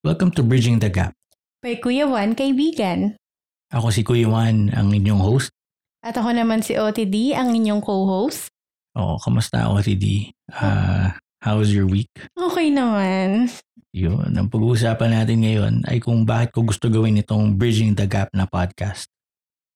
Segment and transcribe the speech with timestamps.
[0.00, 1.12] Welcome to Bridging the Gap.
[1.60, 3.20] By Kuya Juan, kaibigan.
[3.68, 5.52] Ako si Kuya Juan, ang inyong host.
[6.00, 8.48] At ako naman si OTD, ang inyong co-host.
[8.96, 10.32] Oo, kamusta OTD?
[10.56, 11.12] Uh,
[11.44, 12.08] how's your week?
[12.32, 13.52] Okay naman.
[13.92, 18.32] Yun, ang pag-uusapan natin ngayon ay kung bakit ko gusto gawin itong Bridging the Gap
[18.32, 19.04] na podcast.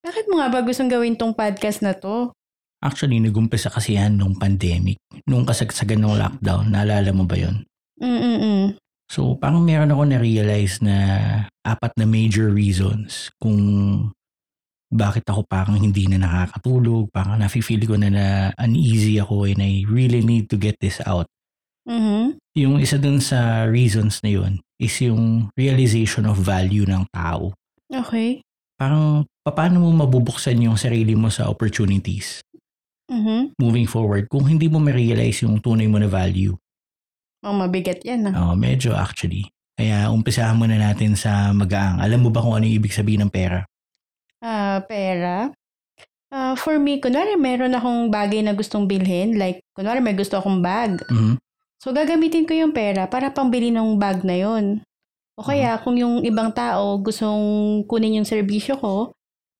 [0.08, 2.32] Bakit mo nga ba gustong gawin tong podcast na to?
[2.80, 4.96] Actually, nag-umpisa kasi yan nung pandemic.
[5.28, 7.60] Nung kasagsagan ng lockdown, naalala mo ba yon?
[8.00, 8.80] Mm-mm.
[9.10, 10.96] So, parang meron ako na-realize na
[11.62, 13.60] apat na major reasons kung
[14.94, 18.26] bakit ako parang hindi na nakakatulog, parang nafe-feel ko na na
[18.62, 21.26] uneasy ako and I really need to get this out.
[21.84, 22.38] Mhm.
[22.54, 27.52] Yung isa dun sa reasons na yun is yung realization of value ng tao.
[27.90, 28.40] Okay.
[28.78, 32.40] Parang paano mo mabubuksan yung sarili mo sa opportunities
[33.10, 33.58] Mhm.
[33.60, 36.56] moving forward kung hindi mo ma-realize yung tunay mo na value.
[37.44, 38.34] Oh, mabigat yan ah.
[38.34, 39.44] Oh, medyo actually.
[39.76, 42.00] Kaya umpisahan muna natin sa magaang.
[42.00, 43.68] Alam mo ba kung ano yung ibig sabihin ng pera?
[44.40, 45.52] Ah, pera.
[46.32, 50.64] Ah, for me, kunwari meron akong bagay na gustong bilhin, like kunwari may gusto akong
[50.64, 51.04] bag.
[51.12, 51.36] Mhm.
[51.84, 54.80] So gagamitin ko yung pera para pambili ng bag na yon.
[55.36, 59.12] O kaya kung yung ibang tao gustong kunin yung serbisyo ko,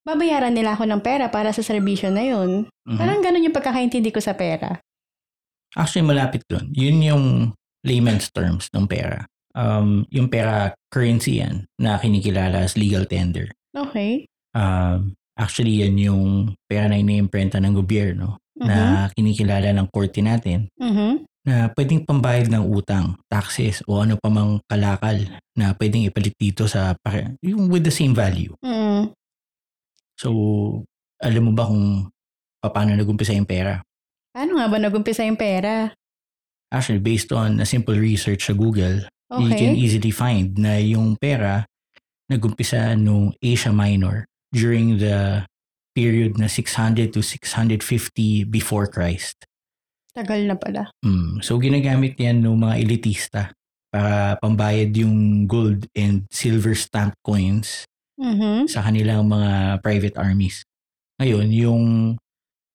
[0.08, 2.64] babayaran nila ako ng pera para sa serbisyo na yun.
[2.88, 2.96] Mhm.
[2.96, 4.78] Parang ganun yung pagkakaintindi ko sa pera.
[5.74, 6.70] Actually, malapit dun.
[6.70, 7.24] Yun yung
[7.84, 9.28] layman's terms ng pera.
[9.54, 13.54] Um, yung pera, currency yan na kinikilala as legal tender.
[13.70, 14.27] Okay.
[14.50, 16.22] Um, actually, yan yung
[16.66, 18.66] pera na iniimprenta ng gobyerno Mhm.
[18.66, 18.77] na
[19.14, 21.22] kinikilala ng korte natin Mhm.
[21.44, 25.20] na pwedeng pambayad ng utang, taxes, o ano pa mang kalakal
[25.55, 28.55] na pwedeng ipalit dito sa pare- yung with the same value.
[28.64, 29.12] Mm.
[30.18, 30.30] So,
[31.20, 32.08] alam mo ba kung
[32.58, 33.82] paano nag-umpisa yung pera?
[34.32, 35.92] Paano nga ba nag-umpisa yung pera?
[36.75, 39.06] Actually, based on a simple research sa Google,
[39.39, 39.78] you can Okay.
[39.78, 41.62] easily find na yung pera
[42.27, 45.47] nag-umpisa nung Asia Minor during the
[45.95, 49.46] period na 600 to 650 before Christ.
[50.11, 50.90] Tagal na pala.
[51.07, 51.42] Mm.
[51.42, 53.42] So, ginagamit yan ng mga elitista
[53.95, 57.86] para pambayad yung gold and silver stamp coins
[58.18, 58.67] Mhm.
[58.67, 60.63] sa kanilang mga private armies.
[61.23, 61.83] Ngayon, yung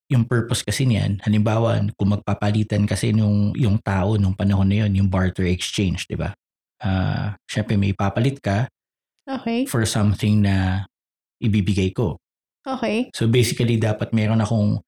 [0.09, 5.05] yung purpose kasi niyan, halimbawa, kung magpapalitan kasi nung yung tao nung panahon na yun,
[5.05, 6.33] yung barter exchange, di ba?
[6.81, 8.65] Ah, syempre may papalit ka
[9.29, 9.69] Okay.
[9.69, 10.89] for something na
[11.37, 12.17] ibibigay ko.
[12.65, 13.13] Okay.
[13.13, 14.81] So basically, dapat meron akong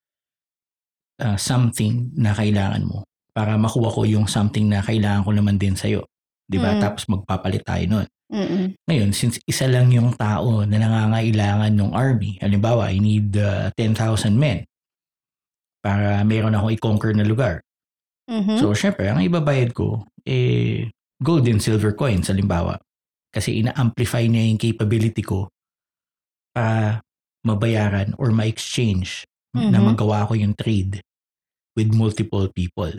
[1.22, 5.78] ah, something na kailangan mo para makuha ko yung something na kailangan ko naman din
[5.78, 6.10] sa'yo.
[6.50, 6.74] Di ba?
[6.76, 6.82] Mm.
[6.82, 8.08] Tapos magpapalit tayo nun.
[8.32, 8.76] Mm-mm.
[8.90, 14.34] Ngayon, since isa lang yung tao na nangangailangan ng army, halimbawa, I need uh, 10,000
[14.36, 14.66] men
[15.82, 17.66] para meron akong i-conquer na lugar.
[18.30, 18.62] Mhm.
[18.62, 20.88] So, syempre, ang ibabayad ko, eh,
[21.20, 22.80] gold and silver coins, halimbawa.
[23.34, 25.50] Kasi ina-amplify niya yung capability ko
[26.54, 27.02] para
[27.42, 29.96] mabayaran or ma-exchange na Mhm.
[29.96, 31.02] magawa ko yung trade
[31.76, 32.92] with multiple people.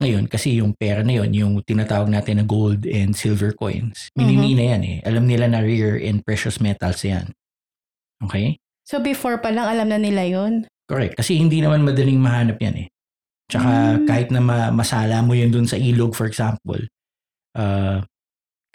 [0.00, 4.72] Ngayon, kasi yung pera na yon yung tinatawag natin na gold and silver coins, minimina
[4.72, 4.98] yan eh.
[5.04, 7.36] Alam nila na rare and precious metals yan.
[8.24, 8.56] Okay?
[8.88, 10.64] So before pa lang alam na nila yun?
[10.90, 11.14] Correct.
[11.14, 12.88] Kasi hindi naman madaling mahanap yan eh.
[13.46, 14.06] Tsaka Mm.
[14.10, 16.82] kahit na ma- masala mo yun dun sa ilog, for example,
[17.54, 18.02] uh,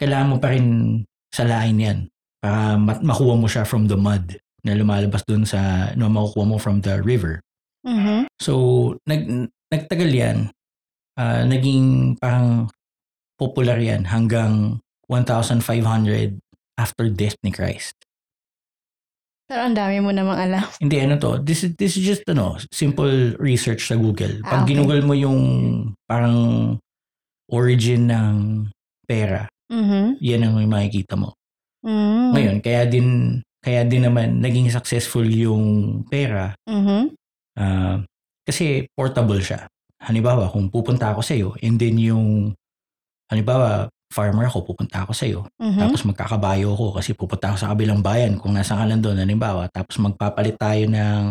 [0.00, 1.98] kailangan mo pa rin salain yan
[2.40, 6.56] para ma- makuha mo siya from the mud na lumalabas dun sa, no, makukuha mo
[6.56, 7.40] from the river.
[7.84, 8.32] Mhm.
[8.40, 8.52] So,
[9.04, 10.38] nag, nagtagal yan.
[11.16, 12.68] Ah, naging parang
[13.36, 16.36] popular yan hanggang 1,500
[16.76, 17.96] after death ni Christ.
[19.46, 20.66] Pero ang dami mo namang alam.
[20.82, 21.38] Hindi, ano to?
[21.38, 24.42] This is, this is just, ano, simple research sa Google.
[24.42, 24.74] Ah, Pag okay.
[24.74, 25.40] ginugol mo yung
[26.10, 26.36] parang
[27.46, 28.36] origin ng
[29.06, 30.18] pera, Mhm.
[30.18, 31.34] yan ang makikita mo.
[31.86, 32.30] Mm.
[32.34, 33.08] Ngayon, kaya din,
[33.62, 37.14] kaya din naman naging successful yung pera Mhm.
[37.58, 38.02] ah,
[38.42, 39.66] kasi portable siya.
[40.02, 42.54] Halimbawa, kung pupunta ako sa iyo and then yung
[43.30, 45.44] halimbawa, farmer ako, pupunta ako sa iyo.
[45.58, 45.80] Mhm.
[45.82, 49.66] Tapos magkakabayo ako kasi pupunta ako sa kabilang bayan kung nasa ka lang doon, halimbawa.
[49.68, 51.24] Tapos magpapalit tayo ng,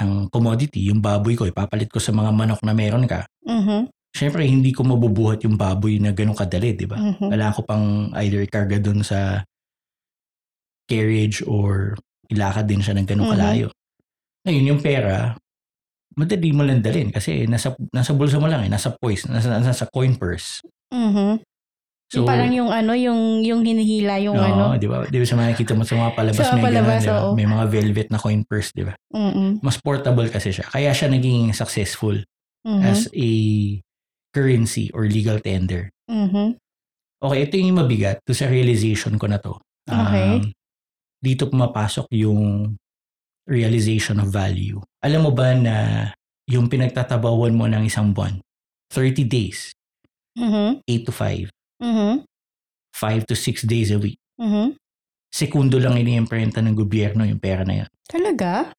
[0.00, 3.28] ng commodity, yung baboy ko, ipapalit ko sa mga manok na meron ka.
[3.44, 3.92] Mhm.
[4.12, 7.00] Siyempre, hindi ko mabubuhat yung baboy na ganun kadali, di ba?
[7.00, 7.32] Mhm.
[7.32, 7.84] Kailangan ko pang
[8.20, 9.40] either ikarga doon sa
[10.88, 11.96] carriage or
[12.28, 13.32] ilakad din siya ng ganun Mhm.
[13.36, 13.68] kalayo.
[14.44, 15.32] Ngayon, yung pera,
[16.18, 19.88] madali mo lang dalhin kasi nasa, nasa bulsa mo lang eh, nasa poise, nasa, nasa
[19.88, 20.60] coin purse.
[22.12, 22.16] Mhm.
[22.20, 24.76] Yung parang yung ano, yung yung hinihila yung Oo, ano.
[24.76, 25.08] di ba?
[25.08, 27.18] Di ba sa makikita mo sa mga palabas Sa may palabas, ganun, di ba?
[27.24, 27.30] oo.
[27.32, 28.92] May mga velvet na coin purse, di ba?
[29.16, 29.64] Mm.
[29.64, 30.68] Mas portable kasi siya.
[30.68, 32.20] Kaya siya naging successful
[32.68, 32.82] Mhm.
[32.84, 33.30] as a
[34.30, 35.88] currency or legal tender.
[36.06, 36.60] Mhm.
[37.22, 39.56] Okay, ito yung mabigat to sa realization ko na to.
[39.88, 40.42] Okay.
[40.42, 40.52] Um,
[41.18, 42.74] dito pumapasok yung
[43.46, 44.78] realization of value.
[45.00, 45.74] Alam mo ba na
[46.46, 48.38] yung pinagtatabawan mo ng isang buwan,
[48.90, 49.70] 30 days,
[50.34, 50.82] Mhm.
[50.84, 51.48] 8 to 5,
[51.82, 52.22] Mhm.
[52.94, 54.76] 5 to 6 days a week, Mhm.
[55.32, 57.90] sekundo lang iniimprenta ng gobyerno yung pera na yan.
[58.06, 58.70] Talaga?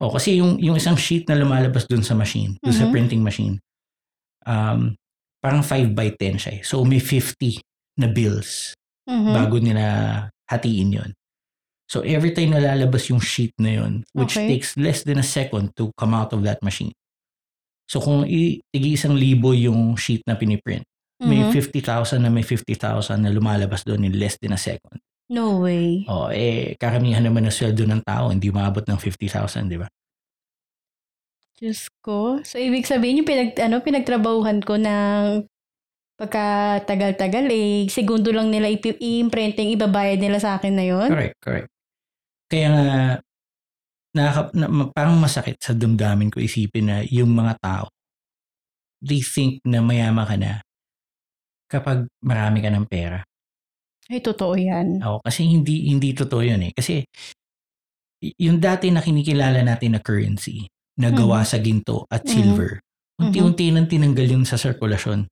[0.00, 2.92] O kasi yung, yung isang sheet na lumalabas dun sa machine, dun sa Mhm.
[2.92, 3.58] printing machine,
[4.46, 4.94] um,
[5.42, 6.60] parang 5 by 10 siya.
[6.60, 6.62] eh.
[6.62, 7.60] So may 50
[7.96, 8.72] na bills
[9.08, 9.32] Mhm.
[9.32, 9.84] bago nila
[10.46, 11.10] hatiin yon.
[11.86, 14.46] So every time na lalabas yung sheet na yon, which Okay.
[14.50, 16.92] takes less than a second to come out of that machine.
[17.86, 20.82] So kung i- tigi isang libo yung sheet na piniprint,
[21.24, 21.52] may Mhm.
[21.52, 25.00] 50,000 na may 50,000 na lumalabas doon in less than a second.
[25.32, 26.04] No way.
[26.06, 29.88] O eh, karamihan naman ng sweldo ng tao, hindi umabot ng 50,000, di ba?
[31.56, 32.44] Diyos ko.
[32.44, 35.48] So, ibig sabihin yung pinag, ano, pinagtrabahuhan ko ng
[36.20, 41.08] pagkatagal-tagal, eh, segundo lang nila i-imprinting, ibabayad nila sa akin na yon.
[41.08, 41.68] Correct, correct.
[42.46, 42.86] Kaya nga,
[44.16, 47.86] nakaka, na, parang masakit sa damdamin ko isipin na yung mga tao,
[49.00, 50.64] they think na mayama ka na
[51.66, 53.20] kapag marami ka ng pera.
[54.06, 55.02] Ay, totoo yan.
[55.02, 56.72] Oo, kasi hindi hindi totoo yun eh.
[56.72, 57.02] Kasi
[58.40, 60.64] yung dati na kinikilala natin na currency
[60.96, 61.48] na gawa Mhm.
[61.48, 62.30] sa ginto at Mhm.
[62.30, 62.70] silver,
[63.20, 65.26] unti-unti nang tinanggal yun sa sirkulasyon.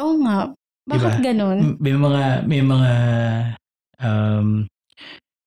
[0.00, 0.54] Oo nga.
[0.84, 1.24] Bakit Diba?
[1.32, 1.58] ganon?
[1.60, 2.92] M- May mga may mga
[4.00, 4.48] um,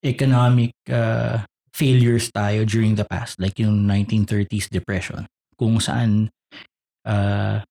[0.02, 1.42] economic uh,
[1.74, 6.30] failures tayo during the past like yung 1930s depression kung saan
[7.06, 7.62] uh,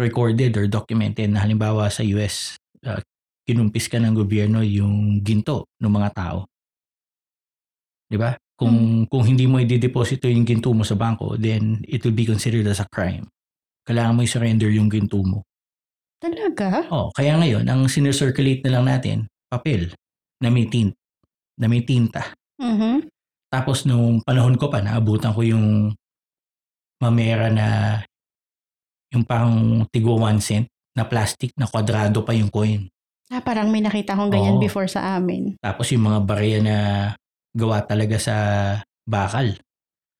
[0.00, 2.56] recorded or documented na halimbawa sa US
[2.86, 3.00] uh,
[3.44, 6.38] kinumpis ka ng gobyerno yung ginto ng mga tao.
[8.08, 8.36] 'Di ba?
[8.54, 12.68] Kung kung hindi mo i-deposito yung ginto mo sa bangko, then it will be considered
[12.70, 13.26] as a crime.
[13.82, 15.42] Kailangan mo i-surrender yung ginto mo.
[16.22, 16.86] Talaga?
[16.94, 19.90] Oh, kaya ngayon, ang sinircirculate na lang natin, papel
[20.38, 20.94] na may tint,
[21.58, 22.30] na may tinta.
[22.62, 23.10] Mhm.
[23.50, 25.90] Tapos nung panahon ko pa, naabutan ko yung
[27.02, 27.98] mamera na
[29.12, 29.54] yung parang
[29.88, 32.88] tigo one cent na plastic na kwadrado pa yung coin.
[33.28, 34.62] Ah, parang may nakita akong ganyan Oo.
[34.62, 35.56] before sa amin.
[35.56, 36.76] Tapos yung mga barya na
[37.52, 38.36] gawa talaga sa
[39.04, 39.56] bakal.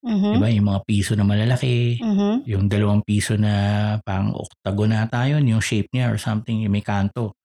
[0.02, 0.32] Mhm.
[0.34, 0.48] Diba?
[0.50, 2.48] Yung mga piso na malalaki, Mhm.
[2.48, 3.52] yung dalawang piso na
[4.00, 7.36] parang octagon ata yun, yung shape niya or something, yung may kanto.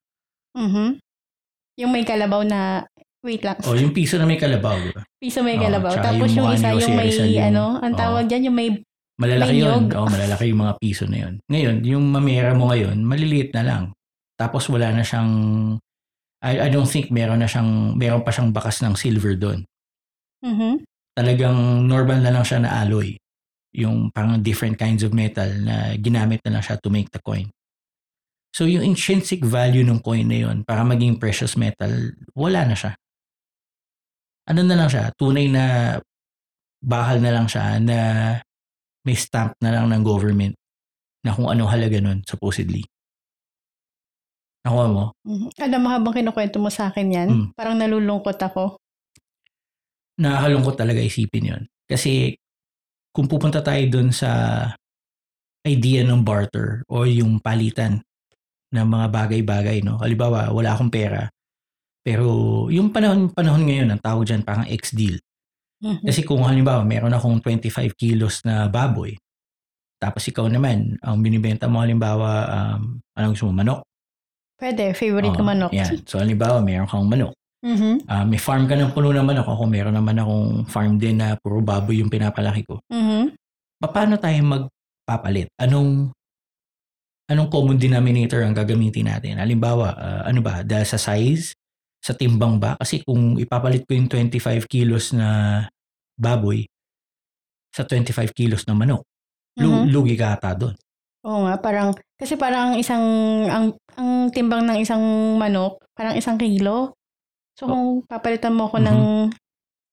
[0.56, 0.98] Mhm.
[1.78, 2.82] Yung may kalabaw na,
[3.22, 3.60] wait lang.
[3.62, 5.04] O yung piso na may kalabaw, di ba?
[5.22, 5.92] Piso may Oo, kalabaw.
[5.94, 8.70] tsaka Tapos yung yung, isa yung may, yung- ano, ang tawag dyan, yung may,
[9.18, 9.90] Malalaki May yun.
[9.98, 11.42] Oo, malalaki yung mga piso na yun.
[11.50, 13.84] Ngayon, yung mamera mo ngayon, maliliit na lang.
[14.38, 15.31] Tapos wala na siyang,
[16.46, 19.66] I, I don't think meron na siyang, meron pa siyang bakas ng silver doon.
[20.46, 20.86] Mhm.
[21.18, 23.18] Talagang normal na lang siya na alloy.
[23.74, 27.50] Yung parang different kinds of metal na ginamit na lang siya to make the coin.
[28.54, 32.94] So yung intrinsic value ng coin na yun, para maging precious metal, wala na siya.
[34.46, 35.10] Ano na lang siya?
[35.18, 35.98] Tunay na
[36.86, 37.98] bakal na lang siya na
[39.07, 40.51] may stamp na lang ng government
[41.24, 42.83] na kung ano halaga nun, supposedly.
[44.68, 45.04] Nakuha mo?
[45.24, 45.48] Mhm.
[45.63, 47.48] Alam mo, habang kinukwento mo sa akin yan, Mm.
[47.56, 48.75] parang nalulungkot ako.
[50.19, 52.36] Nakakalungkot talaga isipin yon Kasi
[53.15, 54.30] kung pupunta tayo dun sa
[55.63, 58.01] idea ng barter o yung palitan
[58.75, 59.95] ng mga bagay-bagay, no?
[60.01, 61.31] Halimbawa, wala akong pera.
[62.04, 62.28] Pero
[62.71, 65.19] yung panahon, panahon ngayon, ang tawag dyan parang ex-deal.
[65.84, 66.06] Mhm.
[66.10, 69.14] Kasi kung halimbawa, meron akong 25 kilos na baboy,
[69.98, 73.81] tapos ikaw naman, ang binibenta mo halimbawa, um, anong gusto mo, manok?
[74.57, 75.72] Pwede, favorite ko Oo, manok.
[75.74, 76.02] Yan.
[76.06, 77.34] So halimbawa, meron kang manok.
[77.66, 78.06] Mhm.
[78.06, 79.50] Ah, may farm ka ng puno ng manok.
[79.50, 82.78] Ako meron naman akong farm din na puro baboy yung pinapalaki ko.
[82.90, 83.34] Mhm.
[83.81, 85.50] Paano tayo magpapalit?
[85.62, 86.14] Anong
[87.28, 89.42] anong common denominator ang gagamitin natin?
[89.42, 90.62] Halimbawa, ah, ano ba?
[90.62, 91.57] Dahil sa size?
[92.07, 92.80] Sa timbang ba?
[92.80, 95.59] Kasi kung ipapalit ko yung 25 kilos na
[96.16, 96.64] baboy
[97.76, 99.04] sa 25 kilos na manok,
[99.59, 99.92] Mhm.
[99.92, 100.76] lugi ka ata doon.
[101.28, 103.04] Oo nga, parang, kasi parang ang isang,
[103.52, 103.66] ang,
[103.99, 105.04] ang timbang ng isang
[105.35, 106.95] manok, parang isang kilo.
[107.59, 107.76] So, Oh.
[107.76, 108.85] kung papalitan mo ako Mhm.
[108.87, 109.02] ng,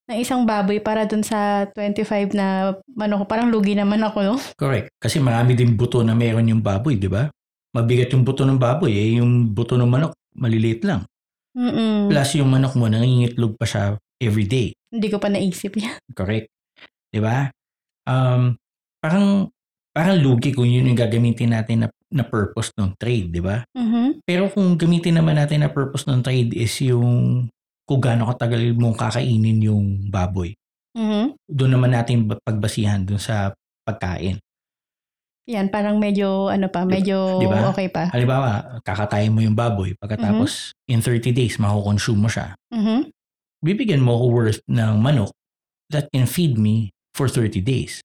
[0.04, 4.36] ng isang baboy para dun sa 25 na manok, parang lugi naman ako, no?
[4.54, 4.92] Correct.
[5.02, 7.26] Kasi marami din buto na meron yung baboy, di ba?
[7.74, 11.02] Mabigat yung buto ng baboy, eh yung buto ng manok, maliliit lang.
[11.54, 12.10] Mm-mm.
[12.10, 13.82] Plus yung manok mo, nangingitlog pa siya
[14.18, 14.74] every day.
[14.90, 15.98] Hindi ko pa naisip yan.
[16.18, 16.50] Correct.
[17.14, 17.46] Di ba?
[18.04, 18.58] Um,
[18.98, 19.48] parang,
[19.94, 23.62] parang lugi kung yun yung gagamitin natin na, na purpose ng trade, di ba?
[23.74, 24.26] Mhm.
[24.26, 27.46] Pero kung gamitin naman natin na purpose ng trade is yung
[27.84, 30.54] kung gaano katagal mong kakainin yung baboy.
[30.98, 31.38] Mhm.
[31.46, 33.52] Doon naman natin ba- pagbasihan doon sa
[33.84, 34.40] pagkain.
[35.44, 37.68] Yan, parang medyo, ano pa, medyo Di ba?
[37.68, 38.08] okay pa.
[38.08, 42.56] Halimbawa, kakatayin mo yung baboy, pagkatapos in 30 days, makukonsume mo siya.
[42.72, 43.12] Mhm.
[43.60, 45.32] Bibigyan mo ako worth ng manok
[45.92, 48.00] that can feed me for 30 days.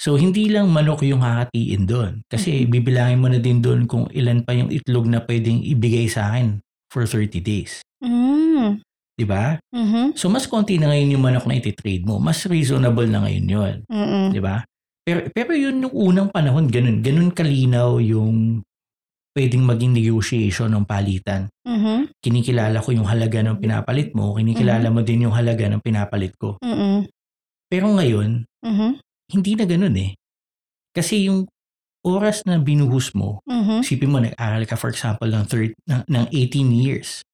[0.00, 2.12] So, hindi lang manok yung hakatiin doon.
[2.30, 6.32] Kasi bibilangin mo na din doon kung ilan pa yung itlog na pwedeng ibigay sa
[6.32, 7.82] akin for 30 days.
[8.00, 8.80] Mm.
[9.12, 9.60] Di ba?
[9.74, 10.16] Mhm.
[10.16, 12.16] So, mas konti na ngayon yung manok na ititrade mo.
[12.16, 13.74] Mas reasonable na ngayon yun.
[13.92, 14.32] Mm-mm.
[14.32, 14.64] Di ba?
[15.10, 17.02] Pero, pero yun yung unang panahon, ganun.
[17.02, 18.62] Ganun kalinaw yung
[19.34, 21.50] pwedeng maging negotiation ng palitan.
[21.66, 22.14] Mhm.
[22.22, 26.62] Kinikilala ko yung halaga ng pinapalit mo, kinikilala mo din yung halaga ng pinapalit ko.
[26.62, 27.10] Mm-mm.
[27.66, 29.02] Pero ngayon, Mhm.
[29.34, 30.14] hindi na ganun eh.
[30.94, 31.50] Kasi yung
[32.06, 33.82] oras na binuhos mo, Mhm.
[33.82, 37.26] isipin mo, nag-aral ka for example ng, third, ng, ng 18 years.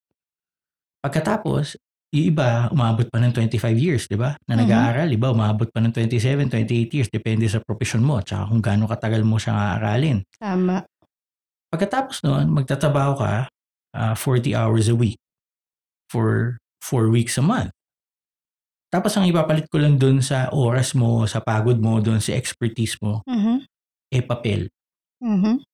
[1.04, 1.76] Pagkatapos,
[2.14, 4.38] yung iba, umabot pa ng 25 years, di ba?
[4.46, 4.60] Na Mhm.
[4.62, 8.86] nag-aaral, iba, umabot pa ng 27, 28 years, depende sa profession mo, tsaka kung gaano
[8.86, 10.22] katagal mo siyang aaralin.
[10.38, 10.86] Tama.
[11.72, 13.32] Pagkatapos noon, magtatrabaho ka
[13.96, 15.16] ah, 40 hours a week
[16.12, 17.72] for 4 weeks a month.
[18.92, 22.94] Tapos ang ipapalit ko lang doon sa oras mo, sa pagod mo, doon sa expertise
[23.02, 23.66] mo, Mhm.
[24.14, 24.70] eh papel.
[25.24, 25.64] Mhm.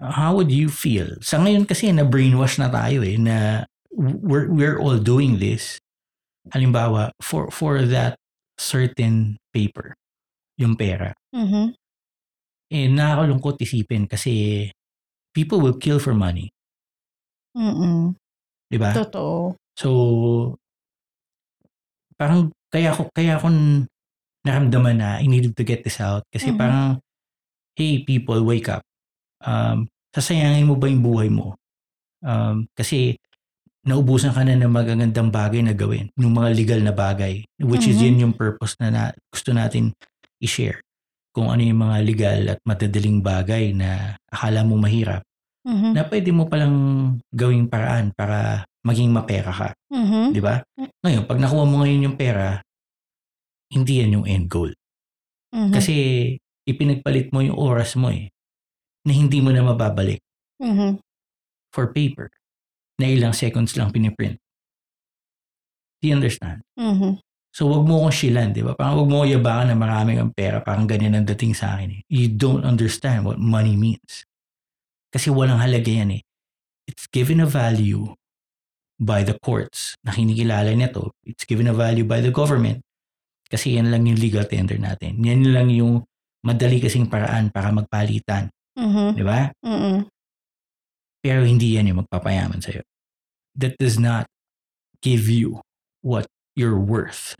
[0.00, 1.20] How would you feel?
[1.20, 5.78] Sa ngayon kasi na-brainwash na tayo eh, na we're, we're all doing this.
[6.50, 8.16] Halimbawa, for, for that
[8.58, 9.94] certain paper,
[10.58, 11.14] yung pera.
[11.34, 11.74] Mhm.
[12.70, 14.70] Eh, nakakalungkot isipin kasi
[15.34, 16.50] people will kill for money.
[17.58, 18.14] Mm-mm.
[18.70, 18.94] Di ba?
[18.94, 19.58] Totoo.
[19.74, 19.88] So,
[22.14, 23.48] parang kaya ko kaya ako
[24.46, 26.58] naramdaman na I needed to get this out kasi Mhm.
[26.60, 26.84] parang
[27.76, 28.84] hey people wake up
[29.44, 31.56] um sasayangin mo ba yung buhay mo
[32.20, 33.16] um kasi
[33.90, 37.98] naubusan ka na ng magagandang bagay na gawin yung mga legal na bagay which is
[37.98, 38.04] Mhm.
[38.06, 39.90] yun yung purpose na, na gusto natin
[40.38, 40.78] i-share
[41.34, 45.26] kung ano yung mga legal at madadaling bagay na akala mo mahirap
[45.66, 45.92] Mhm.
[45.92, 46.76] na pwede mo palang
[47.34, 50.32] gawing paraan para maging mapera ka Mhm.
[50.32, 50.62] Di ba?
[51.04, 52.62] Ngayon, pag nakuha mo ngayon yung pera,
[53.74, 54.70] hindi yan yung end goal.
[55.52, 55.74] Mhm.
[55.74, 55.94] Kasi
[56.64, 58.30] ipinagpalit mo yung oras mo eh,
[59.04, 60.22] na hindi mo na mababalik
[60.62, 61.02] Mhm.
[61.74, 62.30] for paper
[63.00, 64.36] na ilang seconds lang piniprint.
[66.00, 66.60] Do you understand?
[66.76, 67.20] Mhm.
[67.50, 68.78] So, wag mo akong shilan, di ba?
[68.78, 71.98] Parang wag mo akong yabangan na maraming ang pera, parang ganyan ang dating sa akin
[71.98, 72.00] eh.
[72.06, 74.22] You don't understand what money means.
[75.10, 76.22] Kasi walang halaga yan eh.
[76.86, 78.14] It's given a value
[79.02, 81.18] by the courts na kinikilala nito.
[81.26, 82.86] It's given a value by the government.
[83.50, 85.18] Kasi yan lang yung legal tender natin.
[85.26, 86.06] Yan lang yung
[86.46, 88.46] madali kasing paraan para magpalitan.
[88.78, 89.18] Mhm.
[89.18, 89.50] Di ba?
[89.66, 90.06] Mm-mm.
[91.20, 92.80] Pero hindi yan yung magpapayaman sa'yo.
[93.56, 94.24] That does not
[95.04, 95.60] give you
[96.00, 96.24] what
[96.56, 97.36] you're worth.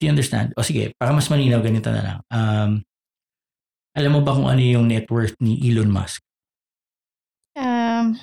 [0.00, 0.52] Do you understand?
[0.56, 2.18] O sige, para mas malinaw, ganito na lang.
[2.32, 2.70] Um,
[3.96, 6.20] alam mo ba kung ano yung net worth ni Elon Musk?
[7.56, 8.16] Um,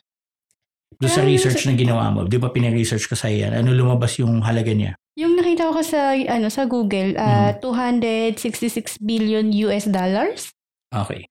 [0.97, 3.53] Doon sa yung research na ginawa mo, di ba pina-research ko sa yan?
[3.53, 4.93] Ano lumabas yung halaga niya?
[5.17, 7.65] yung nakita ko sa ano sa Google, ah, Mhm.
[7.65, 10.53] 266 billion US dollars.
[10.93, 11.25] Okay.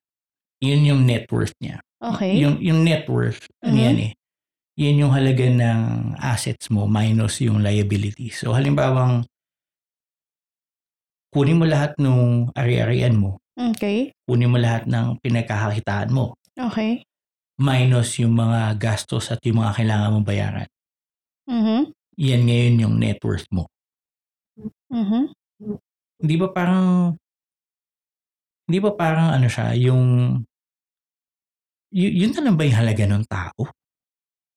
[0.58, 1.78] Yun yung net worth niya.
[2.02, 2.36] Okay.
[2.44, 3.84] Yung, yung net worth, ano Mhm.
[3.88, 4.12] yan eh,
[4.76, 5.80] yan yung halaga ng
[6.20, 8.44] assets mo minus yung liabilities.
[8.44, 9.24] So halimbawang
[11.32, 14.12] kunin mo lahat ng ari-arian mo, Okay.
[14.28, 17.04] kunin mo lahat ng pinagkakakitaan mo, Okay.
[17.56, 20.68] minus yung mga gastos at yung mga kailangan mong bayaran.
[21.48, 21.92] Mhm.
[22.16, 23.68] Yan ngayon yung net worth mo.
[24.92, 25.32] Mhm.
[26.20, 27.16] Hindi ba parang
[28.66, 30.02] hindi ba parang ano siya, yung
[31.96, 33.72] y- yun na lang ba yung halaga ng tao?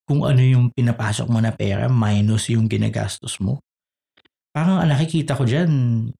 [0.03, 3.63] Kung ano yung pinapasok mo na pera minus yung ginagastos mo?
[4.51, 5.72] Parang ang nakikita ko dyan,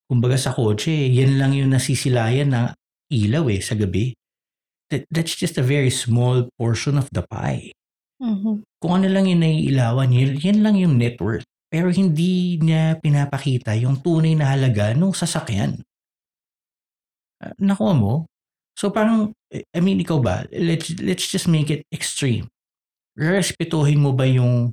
[0.08, 2.62] kumbaga sa kotse, yan lang yung nasisilayan na
[3.12, 4.14] ilaw eh sa gabi.
[4.94, 7.74] That, that's just a very small portion of the pie.
[8.22, 8.64] Mhm.
[8.80, 11.46] Kung ano lang yung naiilawan, yan, yan lang yung net worth.
[11.70, 15.82] Pero hindi niya pinapakita yung tunay na halaga ng sasakyan.
[17.42, 18.14] Uh, nakuha mo?
[18.74, 22.46] So parang, I mean, ikaw ba, let's, let's just make it extreme.
[23.18, 24.72] Respetuhin mo ba yung,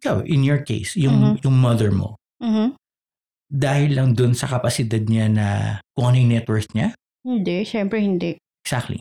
[0.00, 2.74] ikaw, in your case, yung, yung mother mo, Mhm.
[3.52, 5.46] dahil lang dun sa kapasidad niya na
[5.92, 6.96] kung ano yung net worth niya?
[7.24, 8.36] Hindi, syempre hindi.
[8.64, 8.98] Exactly.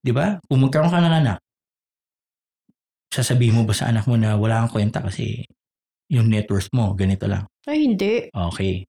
[0.00, 0.36] Di ba?
[0.48, 1.38] Kung magkaroon ka ng anak,
[3.10, 5.44] sasabihin mo ba sa anak mo na wala kang kwenta kasi
[6.12, 7.44] yung net worth mo, ganito lang.
[7.66, 8.30] Ay, hindi.
[8.30, 8.86] Okay.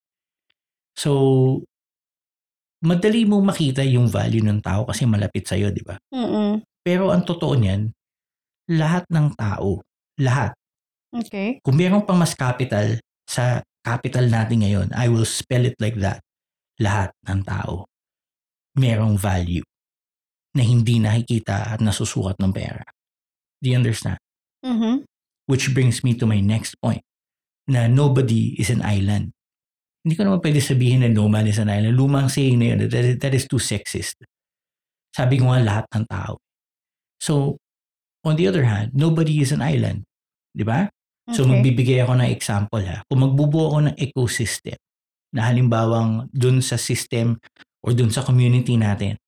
[0.97, 1.63] So,
[2.81, 5.97] madali mong makita yung value ng tao kasi malapit sa'yo, di ba?
[6.13, 6.65] Mhm.
[6.81, 7.93] Pero ang totoo niyan,
[8.73, 9.81] lahat ng tao,
[10.21, 10.53] lahat,
[11.11, 11.59] Okay.
[11.59, 12.95] kung meron pang mas capital
[13.27, 16.23] sa capital natin ngayon, I will spell it like that.
[16.79, 17.85] Lahat ng tao
[18.79, 19.63] merong value
[20.55, 22.83] na hindi nakikita at nasusukat ng pera.
[23.63, 24.19] Do you understand?
[24.63, 25.03] Mhm.
[25.47, 27.03] Which brings me to my next point
[27.67, 29.31] na nobody is an island.
[30.01, 31.93] Hindi ko naman pwede sabihin na no man is an island.
[31.93, 32.89] Lumang saying na yun.
[32.89, 34.17] That, that is too sexist.
[35.13, 36.41] Sabi ko nga lahat ng tao.
[37.21, 37.61] So,
[38.25, 40.09] on the other hand, nobody is an island.
[40.57, 40.89] Di ba?
[41.29, 41.53] So, Okay.
[41.61, 43.05] magbibigay ako ng example ha.
[43.05, 44.77] Kung magbubuo ako ng ecosystem
[45.37, 47.37] na halimbawang dun sa system
[47.85, 49.21] or dun sa community natin,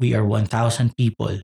[0.00, 1.38] we are 1,000 people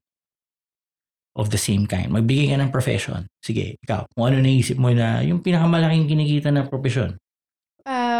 [1.36, 2.10] of the same kind.
[2.10, 3.28] Magbigay ka ng profession.
[3.38, 4.08] Sige, ikaw.
[4.16, 7.14] Kung ano naisip mo na yung pinakamalaking kinikita na profesyon.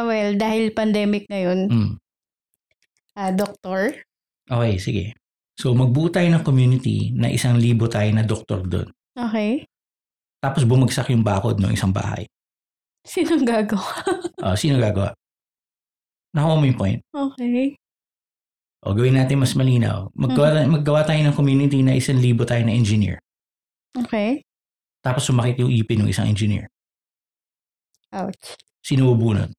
[0.02, 1.90] Well, dahil pandemic ngayon, Mm.
[3.16, 4.00] ah, doktor.
[4.46, 5.04] Okay, sige.
[5.54, 8.88] So, magbuo tayo ng community na isang libo tayo na doktor doon.
[9.12, 9.68] Okay.
[10.40, 12.24] Tapos bumagsak yung bakod ng isang bahay.
[13.04, 13.84] Sinong gagawa?
[14.40, 15.12] Ah, sino gagawa?
[16.32, 17.00] Nakuha mo yung point.
[17.12, 17.76] Okay.
[18.80, 20.08] O gawin natin mas malinaw.
[20.16, 23.20] Maggawa, maggawa tayo ng community na isang libo tayo na engineer.
[23.92, 24.40] Okay.
[25.04, 26.72] Tapos sumakit yung ipin ng isang engineer.
[28.16, 28.56] Ouch.
[28.80, 29.52] Sino bubunod?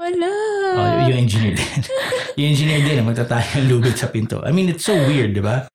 [0.00, 0.32] Wala.
[0.80, 1.80] Oh, yung engineer din.
[2.40, 4.40] yung engineer din, magtatayo ng lubid sa pinto.
[4.40, 5.68] I mean, it's so weird, di ba?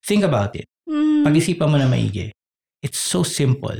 [0.00, 0.64] Think about it.
[0.88, 1.28] Mm.
[1.28, 2.32] Pag-isipan mo na maigi.
[2.80, 3.76] It's so simple.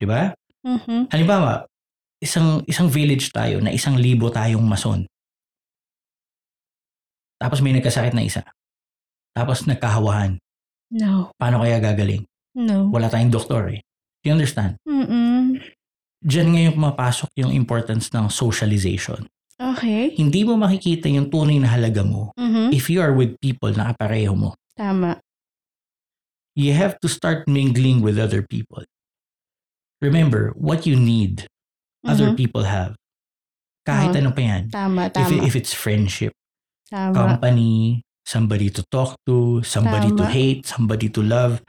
[0.00, 0.32] Di ba?
[0.64, 1.12] Mhm.
[1.12, 1.68] Halimbawa,
[2.24, 5.04] isang isang village tayo na isang libo tayong mason.
[7.36, 8.40] Tapos may nagkasakit na isa.
[9.36, 10.40] Tapos nagkahawahan.
[10.88, 11.36] No.
[11.36, 12.24] Paano kaya gagaling?
[12.56, 12.88] No.
[12.88, 13.84] Wala tayong doktor eh.
[14.24, 14.80] Do you understand?
[14.88, 15.60] Mm-mm.
[16.24, 19.28] Diyan ngayon pumapasok yung importance ng socialization.
[19.54, 20.10] Okay.
[20.18, 22.74] Hindi mo makikita yung tunay na halaga mo Mhm.
[22.74, 24.58] if you are with people na kapareho mo.
[24.74, 25.22] Tama.
[26.54, 28.82] You have to start mingling with other people.
[30.02, 31.46] Remember, what you need,
[32.06, 32.38] other Mhm.
[32.38, 32.94] people have.
[33.86, 34.20] Kahit Oh.
[34.22, 34.62] ano pa yan.
[34.70, 35.42] Tama, If, tama.
[35.46, 36.32] if it's friendship,
[36.90, 37.14] tama.
[37.14, 40.32] company, somebody to talk to, somebody to Tama.
[40.32, 41.60] hate, somebody to love.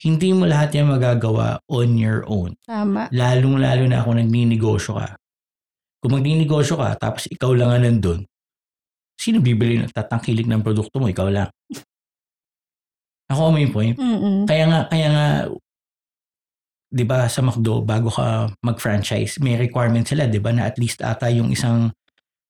[0.00, 2.54] Hindi mo lahat yan magagawa on your own.
[2.64, 3.08] Tama.
[3.10, 5.16] Lalong-lalo na kung nagninegosyo ka.
[6.04, 8.28] Kung magninegosyo ka, tapos ikaw lang ang nandun,
[9.16, 11.08] sino bibili ng tatangkilik ng produkto mo?
[11.08, 11.48] Ikaw lang.
[13.32, 13.96] Ako mo yung point.
[13.96, 14.44] Mm-mm.
[14.44, 15.26] Kaya nga, kaya nga,
[16.92, 21.00] di ba sa McDo, bago ka mag-franchise, may requirement sila, di ba, na at least
[21.00, 21.88] ata yung isang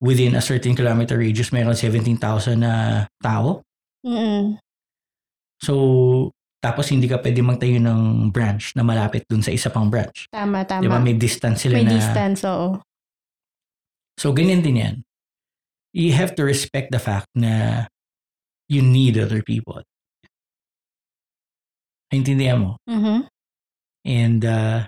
[0.02, 3.62] within a certain kilometer radius, mayroon 17,000 na tao.
[4.02, 4.58] Mm-mm.
[5.62, 5.72] So,
[6.58, 10.26] tapos hindi ka pwede magtayo ng branch na malapit dun sa isa pang branch.
[10.32, 10.82] Tama, tama.
[10.82, 11.94] Di ba, may distance sila May na...
[12.02, 12.82] distance, oo.
[14.18, 14.96] So, ganyan din yan.
[15.94, 17.86] You have to respect the fact na
[18.66, 19.82] you need other people.
[22.10, 22.78] Naintindihan mo?
[22.86, 23.26] Mhm.
[24.04, 24.84] And uh,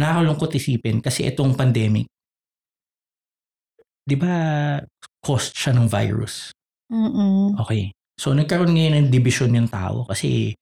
[0.00, 2.08] nakakalungkot isipin kasi itong pandemic,
[4.06, 4.78] di ba
[5.20, 6.54] cost siya ng virus?
[6.88, 7.58] Mm-mm.
[7.58, 7.90] Okay.
[8.16, 10.56] So nagkaroon ngayon ng division yung tao kasi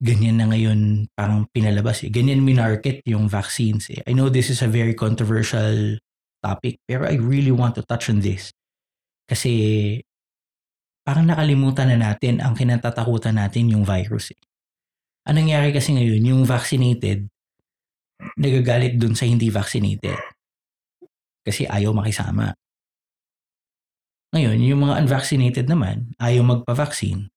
[0.00, 2.10] ganyan na ngayon parang pinalabas eh.
[2.10, 4.00] Ganyan minarket yung vaccines eh.
[4.06, 5.98] I know this is a very controversial
[6.42, 8.50] topic pero I really want to touch on this.
[9.30, 9.52] Kasi
[11.06, 14.42] parang nakalimutan na natin ang kinatatakutan natin yung virus eh.
[15.22, 17.30] Anong nangyari kasi ngayon, yung vaccinated,
[18.34, 20.18] nagagalit dun sa hindi vaccinated.
[21.46, 22.54] Kasi ayaw makisama.
[24.34, 27.30] Ngayon, yung mga unvaccinated naman, ayaw magpa-vaccine.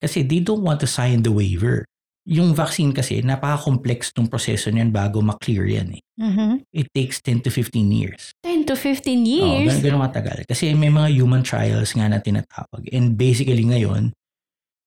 [0.00, 1.86] Kasi they don't want to sign the waiver.
[2.30, 6.02] Yung vaccine kasi, napaka-complex ng proseso niyan bago ma-clear yan eh.
[6.14, 6.62] Mhm.
[6.70, 8.30] It takes 10 to 15 years.
[8.46, 9.26] 10 to 15 Oo,
[9.66, 9.82] years?
[9.82, 10.46] gan- ganun katagal.
[10.46, 12.86] Kasi may mga human trials nga na tinatawag.
[12.94, 14.14] And basically ngayon,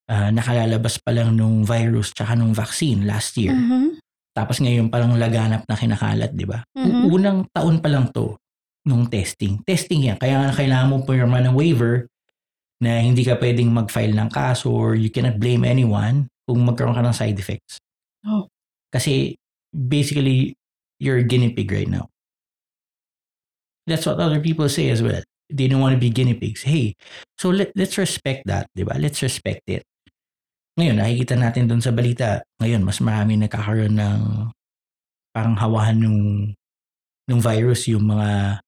[0.08, 3.52] ah, nakalalabas pa lang nung virus tsaka nung vaccine last year.
[3.52, 4.00] Mhm.
[4.32, 6.64] Tapos ngayon palang laganap na kinakalat, di ba?
[6.72, 7.12] Mhm.
[7.12, 8.40] Unang taon pa lang to
[8.88, 9.60] nung testing.
[9.68, 10.16] Testing yan.
[10.16, 12.08] Kaya nga kailangan mo pumirma ng waiver
[12.80, 17.04] na hindi ka pwedeng mag-file ng kaso or you cannot blame anyone kung magkaroon ka
[17.04, 17.80] ng side effects.
[18.24, 18.48] Oh.
[18.92, 19.36] Kasi
[19.72, 20.54] basically,
[21.00, 22.08] you're a guinea pig right now.
[23.84, 25.20] That's what other people say as well.
[25.52, 26.64] They don't want to be guinea pigs.
[26.64, 26.96] Hey,
[27.36, 28.96] so let, let's respect that, di ba?
[28.96, 29.84] Let's respect it.
[30.80, 34.20] Ngayon, nakikita natin doon sa balita, ngayon, mas marami nagkakaroon ng
[35.36, 36.50] parang hawahan nung,
[37.28, 38.60] nung virus yung mga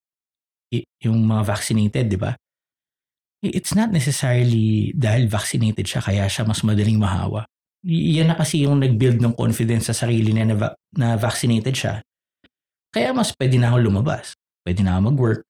[1.06, 2.34] yung mga vaccinated, di ba?
[3.40, 7.46] It's not necessarily dahil vaccinated siya kaya siya mas madaling mahawa.
[7.86, 12.02] Yan na kasi yung nag-build ng confidence sa sarili niya na, va- na vaccinated siya.
[12.90, 14.34] Kaya mas pwede na ako lumabas.
[14.66, 15.42] Pwede na ako mag-work.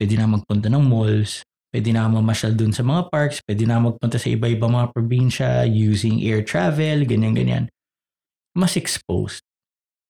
[0.00, 1.44] Pwede na magpunta ng malls.
[1.68, 3.44] Pwede na ako mamasyal dun sa mga parks.
[3.44, 7.68] Pwede na magpunta sa iba-ibang mga probinsya using air travel, ganyan-ganyan.
[8.56, 9.44] Mas exposed.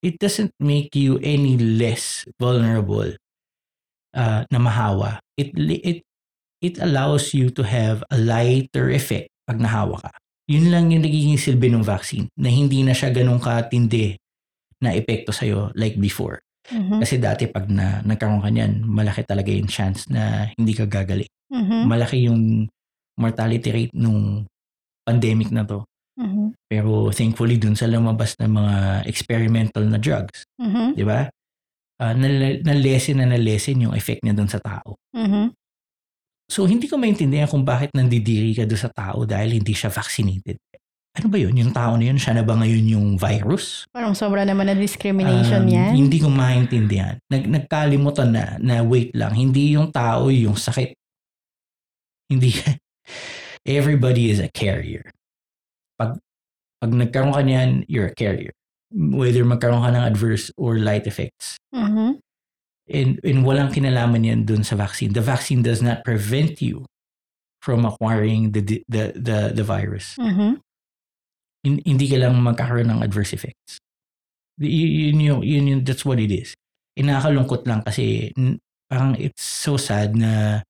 [0.07, 3.11] It doesn't make you any less vulnerable
[4.15, 5.19] uh, na mahawa.
[5.35, 6.07] It, it,
[6.63, 10.13] it allows you to have a lighter effect pag nahawa ka.
[10.47, 14.15] Yun lang yung nagiging silbi ng vaccine na hindi na siya ganun katindi
[14.79, 16.39] na epekto sa'yo like before.
[16.71, 17.03] Mhm.
[17.03, 21.31] Kasi dati pag na, nagkaroon ka niyan, malaki talaga yung chance na hindi ka gagaling.
[21.51, 21.87] Mhm.
[21.87, 22.67] Malaki yung
[23.19, 24.47] mortality rate nung
[25.07, 25.83] pandemic na to.
[26.19, 26.55] Mhm.
[26.67, 28.75] Pero thankfully dun sa lumabas na mga
[29.07, 30.95] experimental na drugs, Mhm.
[30.95, 31.27] di ba?
[31.97, 32.13] Uh,
[32.63, 34.95] na-lessen na na-lessen yung effect niya dun sa tao.
[35.17, 35.55] Mhm.
[36.47, 40.63] So hindi ko maintindihan kung bakit nandidiri ka doon sa tao dahil hindi siya vaccinated.
[41.17, 41.57] Ano ba yun?
[41.57, 43.89] Yung tao na yun, siya na ba ngayon yung virus?
[43.89, 45.93] Parang sobra naman na discrimination Um, yan.
[45.97, 47.17] Hindi ko maintindihan.
[47.33, 50.93] Nag, nagkalimutan na, na wait lang, hindi yung tao yung sakit.
[52.29, 52.53] Hindi.
[53.65, 55.09] Everybody is a carrier.
[55.97, 56.21] Pag,
[56.85, 58.53] pag nagkaroon ka niyan, you're a carrier.
[58.93, 61.57] Whether magkaroon ka ng adverse or light effects.
[61.73, 62.21] Mhm.
[62.87, 65.11] And, and walang kinalaman yan dun sa vaccine.
[65.11, 66.87] The vaccine does not prevent you
[67.59, 70.15] from acquiring the the the, the virus.
[70.23, 70.63] Mhm.
[71.67, 73.83] Hin- hindi ka lang magkakaroon ng adverse effects.
[74.63, 76.55] Yun yung, yun yung, that's what it is.
[76.97, 78.31] E nakakalungkot lang kasi
[78.89, 80.63] parang it's so sad na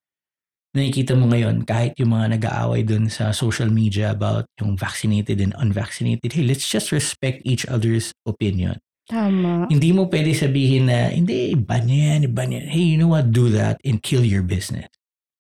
[0.73, 5.53] nakikita mo ngayon kahit yung mga nag-aaway dun sa social media about yung vaccinated and
[5.57, 8.81] unvaccinated, hey, let's just respect each other's opinion.
[9.07, 9.71] Tama.
[9.71, 12.67] Hindi mo pwede sabihin na, hindi, iba niya yan, iba niya.
[12.67, 13.31] yan." Hey, you know what?
[13.31, 14.91] Do that and kill your business.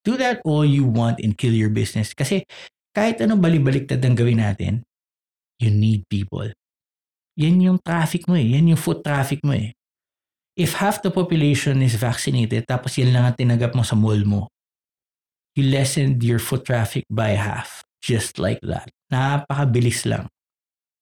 [0.07, 2.14] Do that all you want and kill your business.
[2.14, 2.46] Kasi
[2.94, 4.87] kahit ano balibaliktad ang gawin natin,
[5.59, 6.46] you need people.
[7.37, 8.46] Yan yung traffic mo eh.
[8.55, 9.74] Yan yung foot traffic mo eh.
[10.57, 14.48] If half the population is vaccinated, tapos yan lang ang tinagap mo sa mall mo,
[15.59, 17.85] you lessened your foot traffic by half.
[18.00, 18.88] Just like that.
[19.12, 20.31] Napakabilis lang.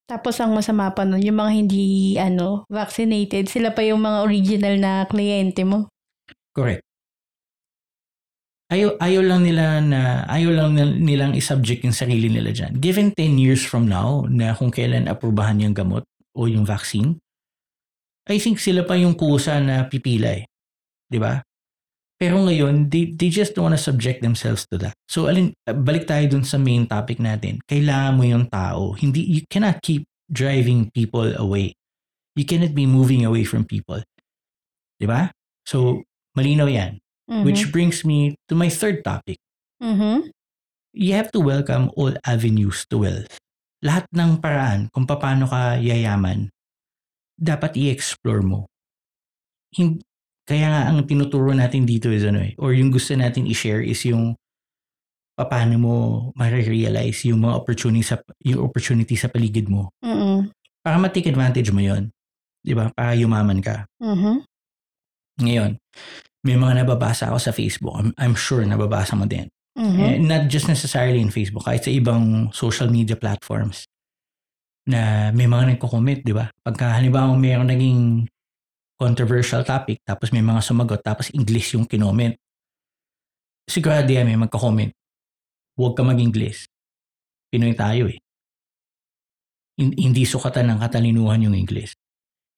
[0.05, 1.85] Tapos ang masama pa nun, yung mga hindi
[2.21, 5.88] ano, vaccinated, sila pa yung mga original na kliyente mo.
[6.53, 6.85] Correct.
[8.69, 12.77] Ayaw, ayaw lang nila na, ayaw lang nil- nilang isubject yung sarili nila dyan.
[12.81, 16.05] Given 10 years from now, na kung kailan aprubahan yung gamot
[16.37, 17.17] o yung vaccine,
[18.25, 20.45] I think sila pa yung kusa na pipila eh.
[21.09, 21.45] Di ba?
[22.25, 24.97] Pero ngayon, they, they just don't wanna subject themselves to that.
[25.13, 27.61] So, alin, balik tayo dun sa main topic natin.
[27.69, 28.97] Kailangan mo yung tao.
[28.97, 31.77] Hindi, you cannot keep driving people away.
[32.33, 34.01] You cannot be moving away from people.
[34.97, 35.37] Di ba?
[35.69, 36.01] So,
[36.33, 36.97] malinaw yan.
[37.29, 37.45] Mhm.
[37.45, 39.37] Which brings me to my third topic.
[39.85, 40.33] Mhm.
[40.97, 43.37] You have to welcome all avenues to wealth.
[43.85, 46.49] Lahat ng paraan kung paano ka yayaman,
[47.37, 48.65] dapat i-explore mo.
[49.77, 50.01] Hin-
[50.45, 54.01] kaya nga ang tinuturo natin dito is ano eh, or yung gusto natin i-share is
[54.05, 54.37] yung
[55.35, 55.95] paano mo
[56.39, 60.53] ma-realize yung mga opportunity sa yung opportunity sa paligid mo Mhm.
[60.85, 62.13] para ma-take advantage mo yon.
[62.63, 62.93] 'Di ba?
[62.95, 63.89] Para yumaman ka.
[63.99, 64.45] Mhm.
[65.43, 65.71] Ngayon,
[66.47, 67.97] may mga nababasa ako sa Facebook.
[67.99, 69.51] I'm, I'm sure nababasa mo din.
[69.75, 69.99] Mhm.
[69.99, 73.91] Eh, not just necessarily in Facebook, kahit sa ibang social media platforms
[74.87, 76.47] na may mga nagko-comment, di ba?
[76.63, 78.01] Pagka halimbawa mayroong naging
[78.95, 82.39] controversial topic, tapos may mga sumagot, tapos English yung kinoment.
[83.67, 84.93] Sigurado yan may magko-comment.
[85.75, 86.69] Huwag ka mag-English.
[87.51, 88.19] Pinoy tayo eh.
[89.75, 91.99] Hin- Hindi sukatan ng katalinuhan yung English.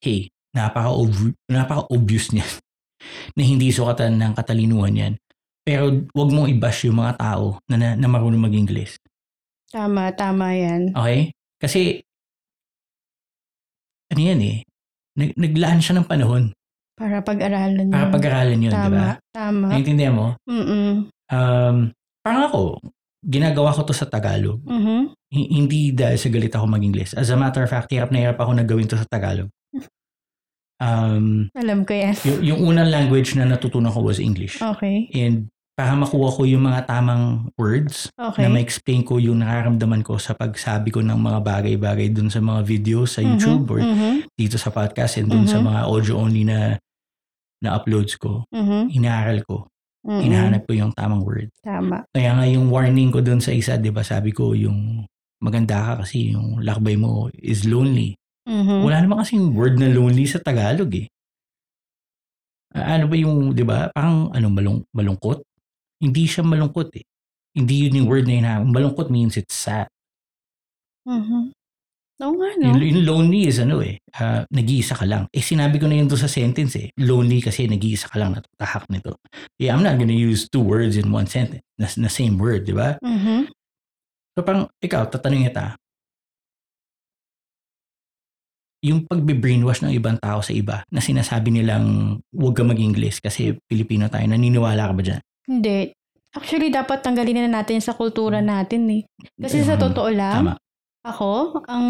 [0.02, 2.52] Hey, napaka-ob- napaka-obvious niyan
[3.36, 5.14] na hindi sukatan ng katalinuhan yan.
[5.66, 9.00] Pero wag mong i-bash yung mga tao na, na, na marunong mag-English.
[9.72, 10.94] Tama, tama yan.
[10.94, 11.32] Okay?
[11.58, 12.04] Kasi,
[14.12, 14.58] ano yan eh,
[15.16, 16.52] nag, naglaan siya ng panahon
[16.92, 18.12] Para pag-aralan para yun.
[18.12, 19.08] pag-aralan yun, di ba?
[19.30, 19.66] Tama.
[19.68, 20.32] Naintindihan mo?
[20.44, 21.12] Mm-mm.
[21.26, 21.76] Um,
[22.20, 22.80] parang ako,
[23.20, 24.62] ginagawa ko to sa Tagalog.
[24.62, 25.12] Mhm.
[25.12, 27.12] H- hindi dahil sa galit ako mag-English.
[27.12, 29.52] As a matter of fact, hirap na hirap ako na gawin to sa Tagalog.
[30.76, 32.12] Um, Alam ko yan.
[32.22, 34.60] yung, yung unang language na natutunan ko was English.
[34.60, 35.08] Okay.
[35.10, 38.48] And para makuha ko yung mga tamang words Okay.
[38.48, 42.64] na ma-explain ko yung nararamdaman ko sa pagsabi ko ng mga bagay-bagay dun sa mga
[42.64, 44.32] videos sa YouTube or Mhm.
[44.32, 45.68] dito sa podcast and dun sa Mhm.
[45.68, 46.80] mga audio-only na
[47.60, 48.44] na uploads ko.
[48.52, 48.88] Mhm.
[48.92, 49.68] Inaaral ko.
[50.04, 50.20] Mhm.
[50.24, 51.48] Hinahanap ko yung tamang word.
[51.60, 52.04] Tama.
[52.08, 55.04] Kaya nga yung warning ko dun sa isa, di ba sabi ko yung
[55.40, 58.16] maganda ka kasi yung lakbay mo is lonely.
[58.48, 58.80] Mhm.
[58.80, 61.08] Wala naman kasing word na lonely sa Tagalog eh.
[62.76, 65.40] Ano ba yung, di ba, parang ano, malung, malungkot?
[66.02, 67.06] Hindi siya malungkot eh.
[67.56, 68.68] Hindi yun yung word na hinahanap.
[68.68, 69.88] Malungkot means it's sad.
[71.08, 71.54] Mhm.
[72.16, 72.64] Oo nga, no?
[72.72, 75.28] Yung, yung lonely is ano eh, ah, nag-iisa ka lang.
[75.36, 76.88] Eh sinabi ko na yun doon sa sentence eh.
[76.96, 79.20] Lonely kasi nag-iisa ka lang natutahak nito.
[79.60, 81.60] Yeah, I'm not gonna use two words in one sentence.
[81.76, 82.96] Na, na same word, di ba?
[83.04, 83.52] Mhm.
[84.32, 85.76] So parang, ikaw, tatanungin kita,
[88.84, 94.06] yung pagbe-brainwash ng ibang tao sa iba na sinasabi nilang huwag ka mag-English kasi Pilipino
[94.06, 95.22] tayo, naniniwala ka ba dyan?
[95.46, 95.94] Hindi.
[96.30, 99.02] Actually, dapat tanggalin na natin sa kultura natin eh.
[99.40, 100.54] Kasi sa Mm, totoo lang, Tama.
[101.02, 101.86] ako, ang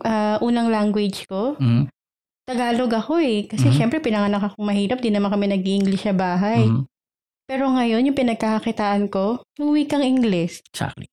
[0.00, 1.90] ah, unang language ko, Mhm.
[2.44, 3.48] Tagalog ako eh.
[3.48, 3.74] Kasi Mhm.
[3.74, 6.68] syempre, pinanganak akong mahirap, di naman kami nag-English sa bahay.
[6.68, 6.84] Mhm.
[7.44, 10.60] Pero ngayon, yung pinagkakakitaan ko, yung wikang English.
[10.68, 11.08] Exactly.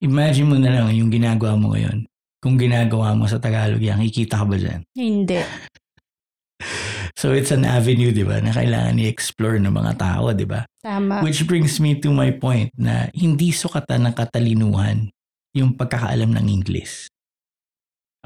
[0.00, 2.04] Imagine mo na lang yung ginagawa mo ngayon.
[2.36, 4.80] Kung ginagawa mo sa Tagalog yan, kikita ka ba dyan?
[4.92, 5.40] Hindi.
[7.22, 10.66] So it's an avenue, di ba, na kailangan i-explore ng mga tao, di ba?
[10.82, 11.22] Tama.
[11.22, 15.06] Which brings me to my point na hindi sukatan ng katalinuhan
[15.54, 17.06] yung pagkakaalam ng English.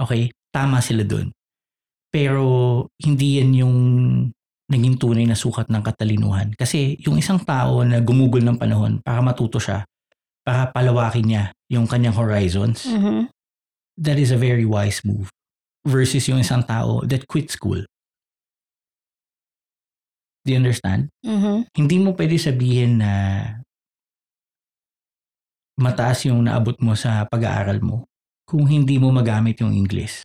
[0.00, 0.32] Okay?
[0.48, 1.28] Tama sila dun.
[2.08, 3.76] Pero hindi yan yung
[4.72, 6.56] naging tunay na sukat ng katalinuhan.
[6.56, 9.84] Kasi yung isang tao na gumugol ng panahon para matuto siya,
[10.40, 13.28] para palawakin niya yung kanyang horizons, Mhm.
[14.00, 15.28] that is a very wise move.
[15.84, 17.84] Versus yung isang tao that quit school.
[20.46, 21.10] Do you understand?
[21.26, 21.66] Mhm.
[21.74, 23.12] hindi mo pwede sabihin na
[25.76, 28.06] mataas yung naabot mo sa pag-aaral mo
[28.46, 30.22] kung hindi mo magamit yung English.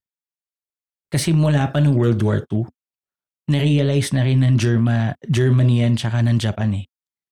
[1.12, 2.70] Kasi mula pa ng World War II,
[3.52, 6.86] na-realize na rin ng Germa, Germany yan tsaka ng Japan eh,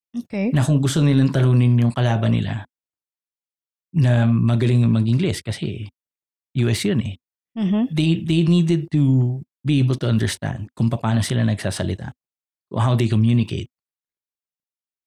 [0.10, 0.50] Okay.
[0.50, 2.66] na kung gusto nilang talunin yung kalaban nila,
[3.94, 5.88] na magaling mag-English kasi
[6.60, 7.16] US yun eh.
[7.56, 7.94] Mhm.
[7.94, 12.12] They, they needed to be able to understand kung paano sila nagsasalita,
[12.78, 13.70] how they communicate.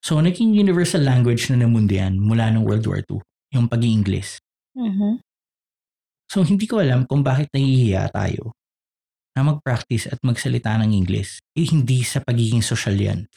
[0.03, 3.23] So, naging universal language na yan mula ng World War II,
[3.55, 5.21] yung pag english Mhm.
[6.33, 8.57] So, hindi ko alam kung bakit nahihiya tayo
[9.37, 11.41] na mag-practice at magsalita ng English.
[11.53, 13.29] Eh, hindi sa pagiging social yan.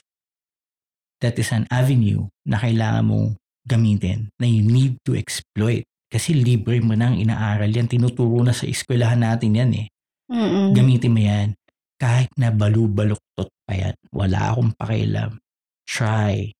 [1.19, 3.27] That is an avenue na kailangan mong
[3.67, 5.83] gamitin na you need to exploit.
[6.07, 7.91] Kasi libre mo nang inaaral yan.
[7.91, 9.87] Tinuturo na sa eskwelahan natin yan eh.
[10.31, 10.71] Mhm.
[10.75, 11.47] Gamitin mo yan.
[11.95, 13.95] Kahit na balubaluktot pa yan.
[14.11, 15.39] Wala akong pakialam.
[15.87, 16.51] Try.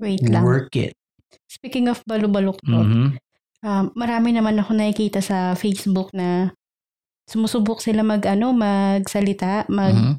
[0.00, 0.42] Wait lang.
[0.42, 0.94] Work it.
[1.46, 3.20] Speaking of balubaluktot, Mhm.
[3.62, 6.50] um, marami naman ako nakikita sa Facebook na
[7.28, 10.14] sumusubok sila mag ano, magsalita, mag Mhm.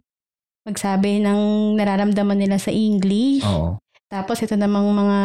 [0.66, 1.42] magsabi ng
[1.78, 3.46] nararamdaman nila sa English.
[3.46, 3.78] Oo.
[4.10, 5.20] Tapos ito namang mga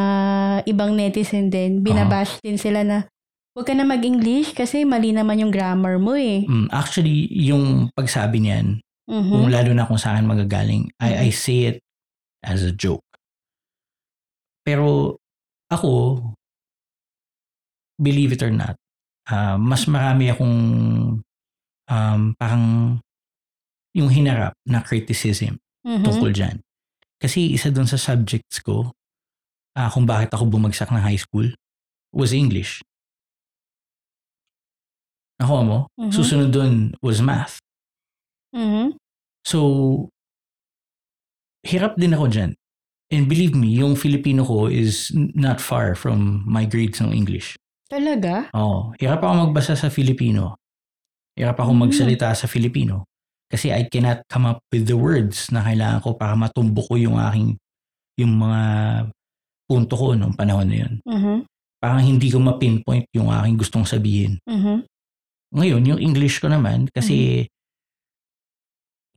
[0.66, 3.09] ibang netizen din, binabash din sila na
[3.52, 6.44] huwag ka na mag-English kasi mali naman yung grammar mo eh.
[6.44, 8.80] Mm, actually, yung pagsabi niyan,
[9.11, 9.27] Mhm.
[9.35, 11.77] kung lalo na kung saan magagaling, I, I say it
[12.46, 13.03] as a joke.
[14.62, 15.18] Pero
[15.66, 16.23] ako,
[17.99, 18.79] believe it or not,
[19.27, 20.57] ah, mas marami akong
[21.90, 22.96] um, parang
[23.90, 26.07] yung hinarap na criticism Mhm.
[26.07, 26.62] tungkol dyan.
[27.18, 28.94] Kasi isa dun sa subjects ko,
[29.75, 31.51] ah, kung bakit ako bumagsak ng high school,
[32.14, 32.79] was English.
[35.40, 36.12] Ako mo, Mhm.
[36.12, 37.59] susunod dun was math.
[38.53, 38.99] Mhm.
[39.44, 40.09] So,
[41.66, 42.50] hirap din ako dyan.
[43.11, 47.59] And believe me, yung Filipino ko is not far from my grades ng English.
[47.90, 48.46] Talaga?
[48.55, 48.94] Oo.
[49.03, 50.55] Hirap ako magbasa sa Filipino.
[51.35, 51.81] Hirap ako Mm.
[51.88, 53.03] magsalita sa Filipino.
[53.50, 57.18] Kasi I cannot come up with the words na kailangan ko para matumbo ko yung
[57.18, 57.59] aking,
[58.14, 58.62] yung mga
[59.66, 60.94] punto ko nung panahon na yun.
[61.03, 61.37] Mhm.
[61.83, 64.38] Parang hindi ko ma-pinpoint yung aking gustong sabihin.
[64.46, 64.87] Mhm.
[65.50, 67.46] Ngayon, yung English ko naman, kasi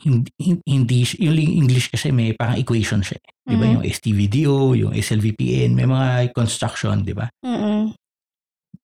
[0.04, 0.30] hindi,
[0.68, 3.18] hindi, yung English kasi may parang equation siya.
[3.18, 3.32] eh.
[3.44, 3.66] Di ba?
[3.66, 3.74] Mhm.
[3.74, 7.28] Yung STVDO, yung SLVPN, may mga construction, di ba?
[7.40, 7.96] Mhm.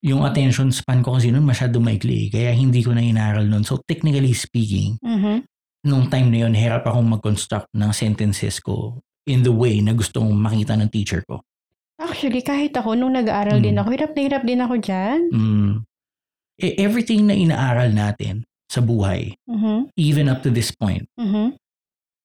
[0.07, 2.27] Yung attention span ko kasi noon masyado maikli.
[2.27, 2.31] eh.
[2.31, 3.67] Kaya hindi ko na inaral noon.
[3.67, 5.43] So technically speaking, Mhm.
[5.83, 10.31] nung time na yun, hirap akong mag-construct ng sentences ko in the way na gustong
[10.31, 11.43] makita ng teacher ko.
[11.99, 13.63] Actually, kahit ako, nung nag-aaral Mm.
[13.63, 15.19] din ako, hirap na hirap din ako dyan.
[15.29, 15.71] Mm.
[16.59, 19.89] Eh, everything na inaaral natin sa buhay, Mhm.
[19.97, 21.57] even up to this point, Mhm.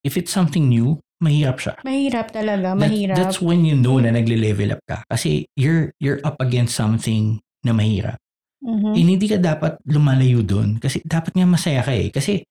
[0.05, 1.81] if it's something new, mahirap siya.
[1.81, 3.17] Mahirap talaga, That- mahirap.
[3.17, 5.01] that's when you know na nagle-level up ka.
[5.09, 8.21] Kasi you're, you're up against something na mahirap.
[8.61, 8.93] Mhm.
[8.93, 10.77] Eh, hindi ka dapat lumalayo doon.
[10.77, 12.13] Kasi dapat nga masaya ka eh.
[12.13, 12.45] Kasi,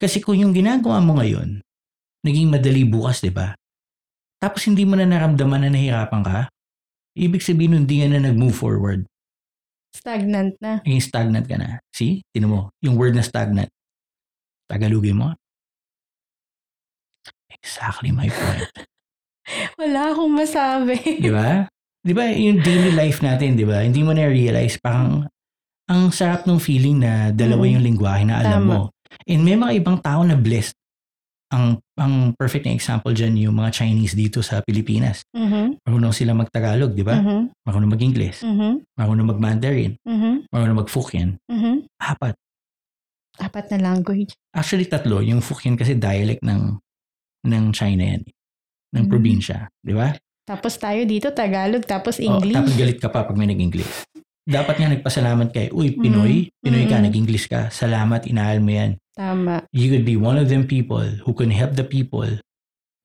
[0.00, 1.60] kasi kung yung ginagawa mo ngayon,
[2.24, 3.52] naging madali bukas, di ba?
[4.40, 6.48] Tapos hindi mo na naramdaman na nahirapan ka,
[7.16, 9.04] ibig sabihin nun, hindi ka na nag-move forward.
[9.96, 10.84] Stagnant na.
[10.84, 11.80] Naging stagnant ka na.
[11.90, 12.20] See?
[12.30, 13.72] Tinan mo, yung word na stagnant.
[14.68, 15.28] Tagalogin mo.
[17.48, 18.68] Exactly my point.
[19.80, 20.98] Wala akong masabi.
[21.24, 21.64] Di ba?
[22.02, 23.82] Di ba, yung daily life natin, di ba?
[23.82, 25.26] Hindi mo na-realize, parang
[25.90, 27.72] ang sarap ng feeling na dalawa Mm.
[27.74, 28.70] yung lingwahe na alam Tama.
[28.70, 28.80] mo.
[29.26, 30.74] And may mga ibang tao na blessed.
[31.46, 35.22] Ang ang perfect na example dyan yung mga Chinese dito sa Pilipinas.
[35.30, 35.78] Mhm.
[35.86, 37.14] Marunong sila mag-Tagalog, di ba?
[37.16, 37.54] Mhm.
[37.62, 38.42] Marunong mag-Ingles.
[38.42, 38.82] Mhm.
[38.92, 39.94] Marunong mag-Mandarin.
[40.02, 40.50] Mhm.
[40.50, 41.38] Marunong mag-Fukien.
[41.46, 41.86] Mhm.
[41.96, 42.34] Apat.
[43.36, 44.34] Apat na language.
[44.50, 45.20] Actually, tatlo.
[45.20, 46.82] Yung Fukien kasi dialect ng
[47.46, 48.22] ng China yan.
[48.90, 49.10] Ng Mm.
[49.12, 49.70] probinsya.
[49.78, 50.10] Di ba?
[50.42, 52.54] Tapos tayo dito, Tagalog, tapos Oh, English.
[52.54, 54.08] tapos galit ka pa pag may nag-English.
[54.42, 56.50] Dapat nga nagpasalamat kay, uy, Pinoy, Mm.
[56.58, 57.06] Pinoy ka, Mm-mm.
[57.06, 58.98] nag-English ka, salamat, inaal mo yan.
[59.16, 59.64] Tama.
[59.72, 62.28] You could be one of them people who can help the people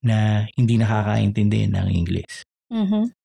[0.03, 2.43] na hindi nakakaintindi ng English.
[2.67, 3.15] Mhm.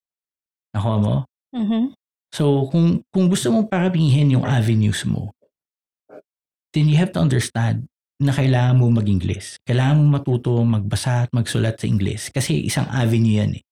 [0.77, 1.15] Nakuha mo?
[1.51, 1.97] Mhm.
[2.31, 5.33] So, kung, kung gusto mong paramihin yung avenues mo,
[6.77, 7.89] then you have to understand
[8.21, 9.57] na kailangan mo mag-English.
[9.65, 12.31] Kailangan mo matuto magbasa at magsulat sa English.
[12.33, 13.63] Kasi isang avenue yan eh.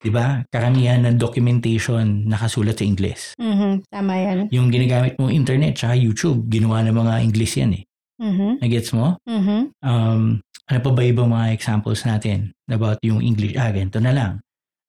[0.00, 0.42] 'Di ba?
[0.48, 3.36] Karamihan ng documentation nakasulat sa English.
[3.36, 3.84] Mhm.
[3.90, 4.38] Tama yan.
[4.48, 7.84] Yung ginagamit mo internet tsaka YouTube, ginawa ng mga English yan eh.
[8.20, 8.60] Mhm.
[8.60, 9.16] Nagets mo?
[9.24, 9.72] Mhm.
[9.80, 13.56] Um, ano pa ba ibang mga examples natin about yung English?
[13.56, 14.32] Ah, ganito na lang.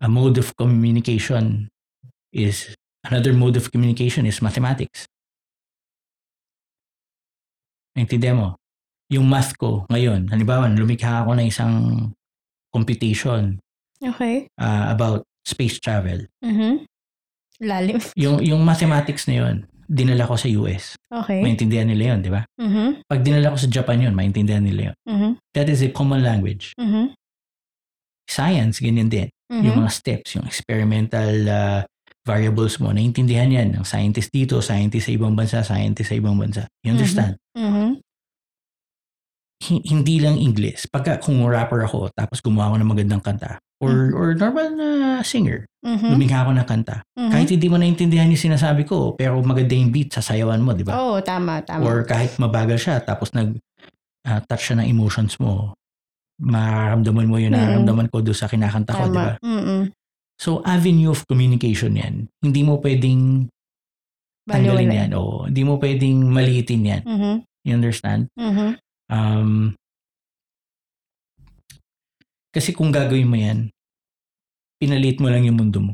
[0.03, 1.71] A mode of communication
[2.35, 2.75] is,
[3.07, 5.07] another mode of communication is mathematics.
[7.95, 8.49] Naintindihan mo?
[9.11, 11.73] Yung math ko ngayon, halimbawa, lumikha ako ng isang
[12.71, 13.59] computation
[14.01, 14.47] Okay.
[14.59, 16.25] ah, about space travel.
[16.43, 16.87] Mhm.
[17.61, 18.01] Lalim.
[18.17, 20.95] Yung, yung mathematics na yun, dinala ko sa US.
[21.12, 21.43] Okay.
[21.43, 22.47] Maintindihan nila yun, di ba?
[22.56, 23.04] Mhm.
[23.04, 24.95] Pag dinala ko sa Japan yun, maintindihan nila yun.
[25.04, 25.30] Mhm.
[25.51, 26.71] That is a common language.
[26.80, 27.12] Mhm.
[28.25, 29.27] Science, ganyan din.
[29.51, 29.80] Yung Mhm.
[29.84, 31.82] mga steps, yung experimental uh,
[32.23, 36.63] variables mo, naiintindihan yan ng scientist dito, scientist sa ibang bansa, scientist sa ibang bansa.
[36.88, 37.36] You understand?
[37.54, 38.00] Mhm.
[39.62, 40.89] Hi- hindi lang English.
[40.89, 44.88] Pagka kung rapper ako, tapos gumawa ako ng magandang kanta, or, or normal na
[45.21, 46.17] singer, Mhm.
[46.17, 47.06] lumikha ako ng kanta.
[47.13, 47.30] Mhm.
[47.30, 50.97] Kahit hindi mo naintindihan yung sinasabi ko, pero maganda yung beat, sasayawan mo, di ba?
[50.97, 51.86] Oo, tama, tama.
[51.86, 53.58] Or kahit mabagal siya, tapos nag
[54.21, 55.74] ah, touch siya ng emotions mo,
[56.38, 57.58] mararamdaman mo yung Mm.
[57.58, 59.34] nararamdaman ko doon sa kinakanta ko, di ba?
[60.38, 62.26] So, avenue of communication yan.
[62.38, 63.50] Hindi mo pwedeng
[64.45, 65.10] tanggalin yan.
[65.13, 67.02] O, hindi mo pwedeng maliitin yan.
[67.02, 67.34] Mhm.
[67.62, 68.26] You understand?
[68.34, 68.78] Mhm.
[69.12, 69.76] Um,
[72.52, 73.67] kasi kung gagawin mo yan,
[74.80, 75.93] pinalit mo lang yung mundo mo.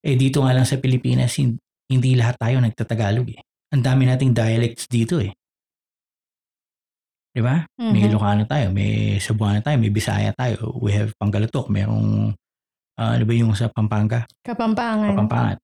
[0.00, 1.60] Eh dito nga lang sa Pilipinas, hin-
[1.92, 3.40] hindi lahat tayo nagtatagalog eh.
[3.74, 5.32] Ang dami nating dialects dito eh.
[7.36, 7.60] Di ba?
[7.76, 8.08] May Mhm.
[8.10, 10.72] Ilocano tayo, may Cebuano tayo, may Bisaya tayo.
[10.80, 12.32] We have Pangalatok, merong,
[12.96, 14.24] ah, ano ba yung sa Pampanga?
[14.40, 15.12] Kapampangan.
[15.12, 15.56] Kapampangan.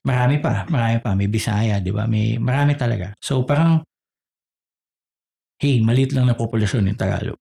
[0.00, 1.12] Marami pa, marami pa.
[1.12, 2.08] May Bisaya, di ba?
[2.08, 3.12] May, marami talaga.
[3.20, 3.84] So parang,
[5.60, 7.36] hey, maliit lang na populasyon yung Tagalog.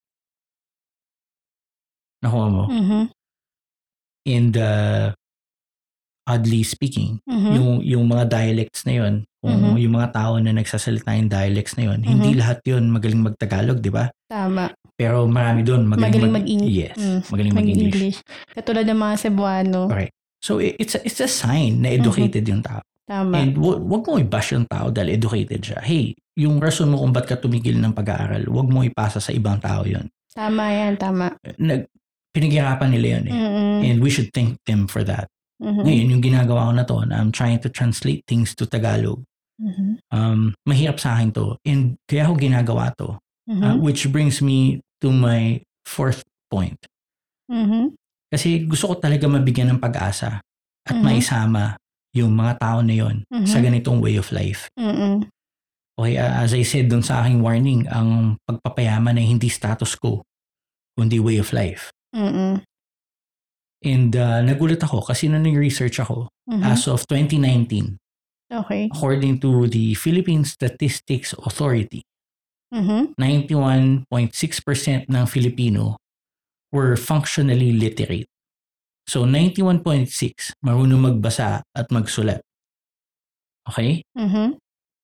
[2.20, 2.64] Nakuha mo?
[2.68, 3.02] Mhm.
[4.28, 5.16] And uh,
[6.28, 7.52] oddly speaking, Mhm.
[7.56, 9.80] yung, yung mga dialects na yun, kung Mhm.
[9.80, 12.40] yung mga tao na nagsasalita yung dialects na yun, hindi Mhm.
[12.44, 14.12] lahat yun magaling magtagalog, di ba?
[14.28, 14.70] Tama.
[15.00, 17.88] Pero marami doon magaling, Magaling mag- mag-Eng- Yes, Mm, magaling mag-English.
[17.88, 18.20] Mag-English.
[18.52, 19.80] Katulad ng mga Cebuano.
[19.88, 20.14] Correct.
[20.44, 22.84] So it's a, it's a sign na educated yung tao.
[23.08, 23.34] Tama.
[23.34, 25.80] And wag mo i-bash yung tao dahil educated siya.
[25.82, 29.60] Hey, yung rason mo kung ba't ka tumigil ng pag-aaral, wag mo ipasa sa ibang
[29.60, 30.08] tao yun.
[30.32, 31.36] Tama yan, tama.
[31.60, 31.92] Nag,
[32.32, 33.34] pinaghirapan nila yun eh.
[33.36, 33.78] Mhm.
[33.84, 35.28] And we should thank them for that.
[35.60, 35.84] Mhm.
[35.84, 39.20] Ngayon, yung ginagawa ko na to, na I'm trying to translate things to Tagalog.
[39.60, 40.00] Mhm.
[40.16, 41.60] Um, mahirap sa akin to.
[41.68, 43.20] And kaya ako ginagawa to.
[43.52, 43.60] Mhm.
[43.60, 46.80] Uh, which brings me to my fourth point.
[47.52, 48.00] Mhm.
[48.32, 50.40] Kasi gusto ko talaga mabigyan ng pag-asa
[50.88, 51.04] at Mhm.
[51.04, 51.76] maisama
[52.16, 53.46] yung mga tao na yon Mhm.
[53.50, 54.70] sa ganitong way of life.
[54.80, 55.28] Mhm.
[56.00, 60.24] Okay, uh, as I said dun sa aking warning, ang pagpapayaman ay hindi status quo,
[60.96, 61.92] kundi way of life.
[62.16, 62.64] Mhm.
[63.84, 66.64] And uh, nagulat ako kasi nung nag-research ako, Mhm.
[66.64, 68.00] as of 2019,
[68.48, 68.88] Okay.
[68.88, 72.00] according to the Philippine Statistics Authority,
[72.72, 73.20] Mhm.
[73.20, 76.00] 91.6% ng Filipino
[76.72, 78.32] were functionally literate.
[79.04, 82.40] So 91.6 marunong magbasa at magsulat.
[83.68, 84.06] Okay?
[84.16, 84.56] Mhm.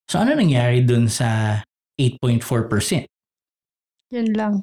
[0.06, 1.62] So ano nangyari dun sa
[1.98, 3.06] 8.4%?
[4.14, 4.54] Yun lang.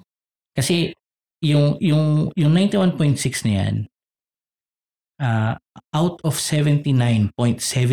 [0.55, 0.95] Kasi
[1.43, 3.75] yung yung yung 91.6 na yan
[5.19, 5.55] uh,
[5.91, 7.35] out of 79.7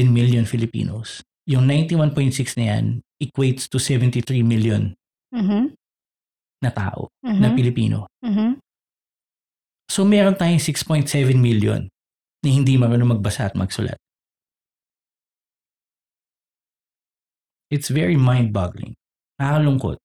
[0.06, 2.86] million Filipinos, yung 91.6 na yan
[3.18, 4.94] equates to 73 million
[5.34, 5.74] Mhm.
[6.62, 7.40] na tao, Mhm.
[7.42, 8.06] na Pilipino.
[8.22, 8.58] Mhm.
[9.90, 11.90] So meron tayong 6.7 million
[12.46, 13.98] na hindi marunong magbasa at magsulat.
[17.70, 18.98] It's very mind-boggling.
[19.38, 19.98] Nakakalungkot.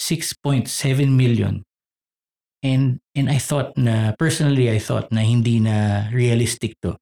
[0.00, 0.66] 6.7
[1.12, 1.62] million.
[2.64, 6.96] And and I thought na personally I thought na hindi na realistic to.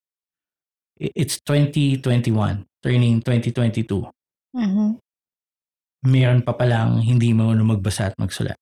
[0.99, 4.11] It's 2021, turning 2022.
[4.59, 4.99] Mhm.
[6.03, 8.59] Meron pa palang hindi marunong magbasa at magsulat.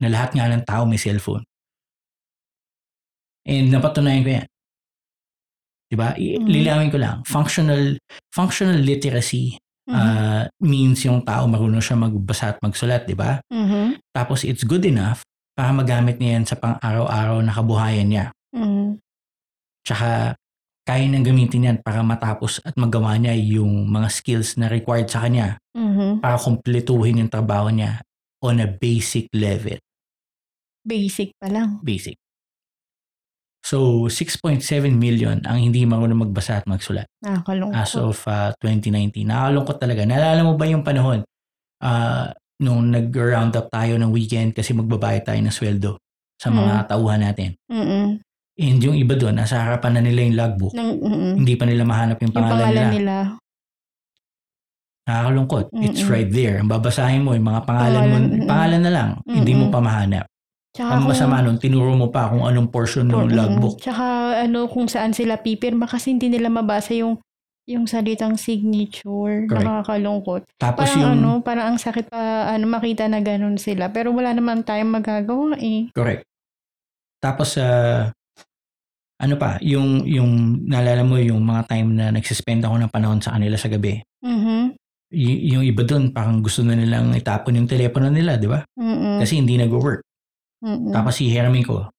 [0.00, 1.44] Na lahat nga ng tao may cellphone.
[3.44, 4.48] And napatunayan ko yan.
[5.92, 6.16] Diba?
[6.16, 6.48] Mhm.
[6.48, 7.20] Lilawin ko lang.
[7.28, 8.00] Functional
[8.32, 9.94] functional literacy Mhm.
[9.94, 13.40] uh, means yung tao marunong siya magbasa at magsulat, di ba?
[13.52, 14.00] Mhm.
[14.16, 15.20] Tapos it's good enough
[15.52, 18.26] para magamit niya yan sa pang-araw-araw na kabuhayan niya.
[18.56, 18.98] Mhm.
[19.84, 20.34] Tsaka
[20.84, 25.24] kaya niyang gamitin yan para matapos at magawa niya yung mga skills na required sa
[25.24, 26.20] kanya Mhm.
[26.24, 28.00] para kumpletuhin yung trabaho niya
[28.40, 29.76] on a basic level.
[30.84, 31.80] Basic pa lang.
[31.80, 32.16] Basic.
[33.64, 34.60] So, 6.7
[34.92, 37.80] million ang hindi marunong magbasa at magsulat Nakakalungkot.
[37.80, 39.24] as of uh, 2019.
[39.24, 40.04] Nakakalungkot talaga.
[40.04, 41.24] Naalala mo ba yung panahon
[41.80, 42.28] uh,
[42.60, 45.96] nung nag-round up tayo ng weekend kasi magbabayad tayo ng sweldo
[46.36, 47.56] sa mga tauhan natin.
[47.72, 48.20] Mm-mm.
[48.54, 50.74] And yung iba doon, nasa harapan na nila yung logbook.
[50.76, 51.40] Mm-mm.
[51.40, 52.92] Hindi pa nila mahanap yung Yung pangalan, pangalan nila.
[52.92, 53.16] nila.
[55.04, 55.64] Nakakalungkot.
[55.80, 56.12] It's Mm-mm.
[56.12, 56.56] right there.
[56.60, 58.48] Ang babasahin mo, yung mga pangalan mo, Pangalan, mm.
[58.48, 59.10] pangalan na lang.
[59.24, 59.74] Hindi mo Mm-mm.
[59.74, 60.24] pa mahanap.
[60.74, 63.78] Tsaka Ang masama nun, tinuro mo pa kung anong portion ng logbook.
[63.78, 67.22] Tsaka ano kung saan sila pipirma kasi hindi nila mabasa yung
[67.64, 69.48] yung salitang signature.
[69.48, 69.64] Correct.
[69.64, 70.42] Nakakalungkot.
[70.60, 73.88] Tapos Parang yung, ano, parang ang sakit pa ano makita na ganun sila.
[73.88, 75.88] Pero wala naman tayong magagawa eh.
[75.96, 76.26] correct.
[77.24, 78.12] Tapos, uh,
[79.16, 83.32] ano pa, yung, yung, naalala mo yung mga time na nagsispend ako ng panahon sa
[83.32, 84.04] kanila sa gabi.
[84.20, 84.76] Mhm.
[85.08, 88.60] Y- yung iba doon, parang gusto na nilang itapon yung telepono nila, di ba?
[89.24, 90.04] Kasi hindi nag-work.
[90.64, 90.96] Mm.
[90.96, 91.92] Tapos si hiramin ko,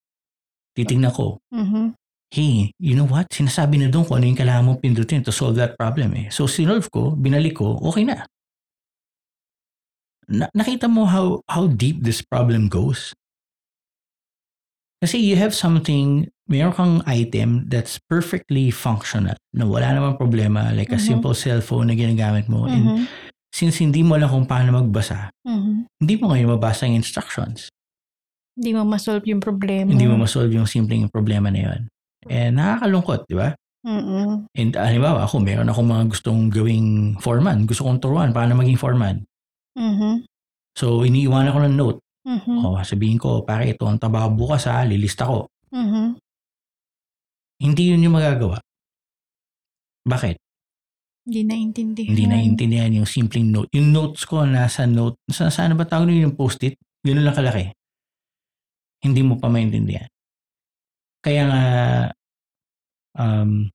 [0.74, 1.94] titignan ko, Mhm.
[2.34, 3.30] hey, you know what?
[3.30, 6.28] Sinasabi na doon kung ano yung kailangan mong pindutin to solve that problem eh.
[6.34, 8.26] So, sinolve ko, binalik ko, okay na.
[10.26, 13.14] na nakita mo how, how deep this problem goes?
[14.98, 20.90] Kasi you have something, meron kang item that's perfectly functional, na wala namang problema, like
[20.90, 21.06] a Mhm.
[21.22, 22.66] simple cellphone na ginagamit mo.
[22.66, 23.08] And Mhm.
[23.54, 25.86] since hindi mo alam kung paano magbasa, Mhm.
[26.02, 27.70] hindi mo ngayon mabasa yung instructions.
[28.56, 29.92] Hindi mo ma-solve yung problema.
[29.92, 31.82] Hindi mo masolve yung simpleng problema na yun.
[32.26, 33.52] Eh, nakakalungkot, di ba?
[33.86, 34.50] Mm.
[34.50, 37.70] And uh, halimbawa, ako, meron ako mga gustong gawing foreman.
[37.70, 39.22] Gusto kong turuan paano maging foreman.
[39.78, 40.26] Mhm.
[40.74, 42.00] So, iniiwan ako ng note.
[42.26, 42.66] Mhm.
[42.66, 45.52] O, sabihin ko, pare, ito ang trabaho bukas ha, lilista ko.
[45.70, 46.18] Mhm.
[47.62, 48.58] Hindi yun yung magagawa.
[50.08, 50.36] Bakit?
[51.26, 52.10] Hindi naiintindihan.
[52.10, 53.70] Hindi naiintindihan yung simpleng note.
[53.74, 56.78] Yung notes ko nasa note, sa, saan ba tawag yung post-it?
[57.06, 57.70] Gano'n lang kalaki.
[59.06, 60.10] Hindi mo pa maintindihan.
[61.22, 61.64] Kaya nga,
[63.22, 63.70] um,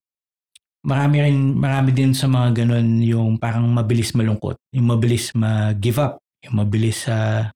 [0.83, 4.59] marami rin, marami din sa mga ganun yung parang mabilis malungkot.
[4.75, 6.19] Yung mabilis ma-give up.
[6.43, 7.47] Yung mabilis sa,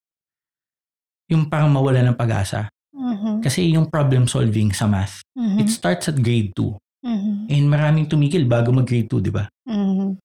[1.27, 2.69] yung parang mawala ng pag-asa.
[2.95, 3.43] Mhm.
[3.43, 5.59] Kasi yung problem solving sa math, Mhm.
[5.59, 6.77] it starts at grade 2.
[7.03, 7.51] Mhm.
[7.51, 9.49] And maraming tumigil bago mag-grade 2, di ba?
[9.67, 10.15] Mhm.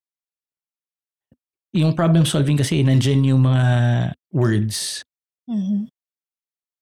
[1.70, 3.64] Yung problem solving kasi nandyan yung mga
[4.34, 5.06] words
[5.46, 5.86] Mhm.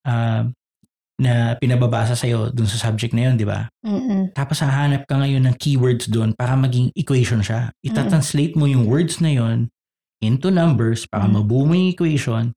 [0.08, 0.48] uh,
[1.18, 3.66] na pinababasa sa'yo dun sa subject na yun, di ba?
[3.82, 4.32] Mhm.
[4.38, 7.74] Tapos hahanap ka ngayon ng keywords doon para maging equation siya.
[7.82, 9.66] Itatranslate mo yung words na yon
[10.22, 11.34] into numbers para Mm.
[11.42, 12.54] mabuo mo yung equation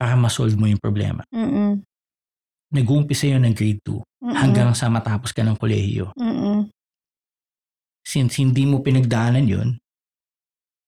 [0.00, 1.24] para masolve mo yung problema.
[1.32, 1.84] Mhm.
[2.72, 4.34] Nag-uumpisa yun ng grade 2 Mhm.
[4.36, 6.12] hanggang sa matapos ka ng kolehiyo.
[6.16, 6.68] Mhm.
[8.06, 9.68] Since hindi mo pinagdaanan yun,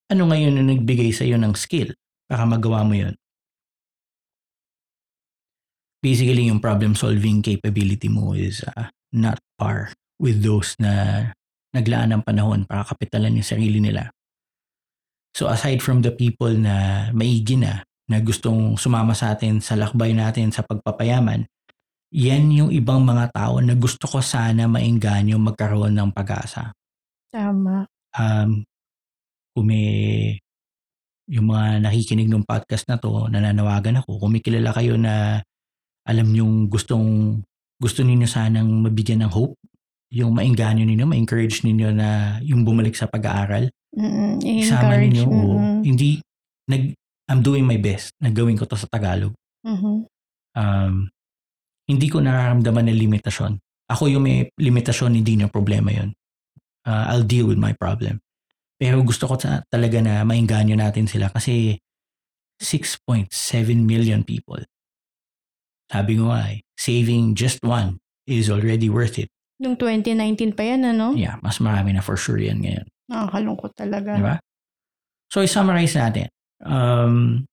[0.09, 1.93] ano ngayon yung nagbigay sa'yo ng skill
[2.25, 3.13] para magawa mo yun?
[5.99, 11.23] Basically, yung problem solving capability mo is uh, not par with those na
[11.75, 14.09] naglaan ng panahon para kapitalan yung sarili nila.
[15.35, 20.11] So aside from the people na maigi na, na gustong sumama sa atin sa lakbay
[20.17, 21.45] natin sa pagpapayaman,
[22.09, 26.73] yan yung ibang mga tao na gusto ko sana maingganyo magkaroon ng pag-asa.
[27.29, 27.85] Tama.
[28.17, 28.65] Um,
[29.53, 29.87] kung may
[31.29, 35.45] yung mga nakikinig ng podcast na to, nananawagan ako, kung may kilala kayo na
[36.07, 37.39] alam yung gustong
[37.79, 39.55] gusto ninyo sanang mabigyan ng hope,
[40.11, 44.43] yung maingganyo ninyo, ma-encourage ninyo na yung bumalik sa pag-aaral, Mhm.
[44.43, 45.23] isama ninyo.
[45.25, 45.55] oo.
[45.57, 45.79] Mhm.
[45.85, 46.19] Hindi,
[46.67, 46.93] nag,
[47.29, 49.31] I'm doing my best na gawin ko to sa Tagalog.
[49.63, 50.05] Mhm.
[50.57, 50.93] Um,
[51.85, 53.57] hindi ko nararamdaman ng limitasyon.
[53.89, 56.13] Ako yung may limitasyon, hindi na problema yon.
[56.85, 58.17] Uh, I'll deal with my problem.
[58.77, 61.77] Pero gusto ko ta- talaga na maingganyo natin sila kasi
[62.61, 63.29] 6.7
[63.85, 64.61] million people.
[65.89, 67.97] Sabi ko nga eh, saving just one
[68.29, 69.27] is already worth it.
[69.59, 71.11] Nung 2019 pa yan, ano?
[71.17, 72.85] Yeah, mas marami na for sure yan ngayon.
[73.09, 74.15] Nakakalungkot talaga.
[74.15, 74.35] Di ba?
[75.27, 76.29] So, i-summarize natin.
[76.63, 77.43] Um,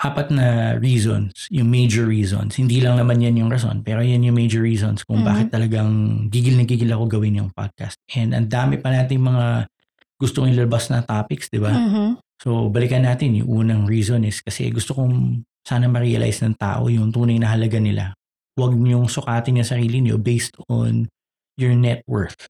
[0.00, 2.56] apat na reasons, yung major reasons.
[2.56, 5.28] Hindi lang naman yan yung rason, pero yan yung major reasons kung Mhm.
[5.28, 5.90] bakit talagang
[6.32, 8.00] gigil na gigil ako gawin yung podcast.
[8.16, 9.68] And ang dami pa nating mga
[10.16, 11.76] gustong ilabas na topics, di ba?
[11.76, 12.16] Mhm.
[12.40, 13.36] So, balikan natin.
[13.36, 17.78] Yung unang reason is kasi gusto kong sana ma-realize ng tao yung tunay na halaga
[17.78, 18.16] nila.
[18.56, 21.08] Huwag niyong sukatin yung sarili niyo based on
[21.56, 22.48] your net worth.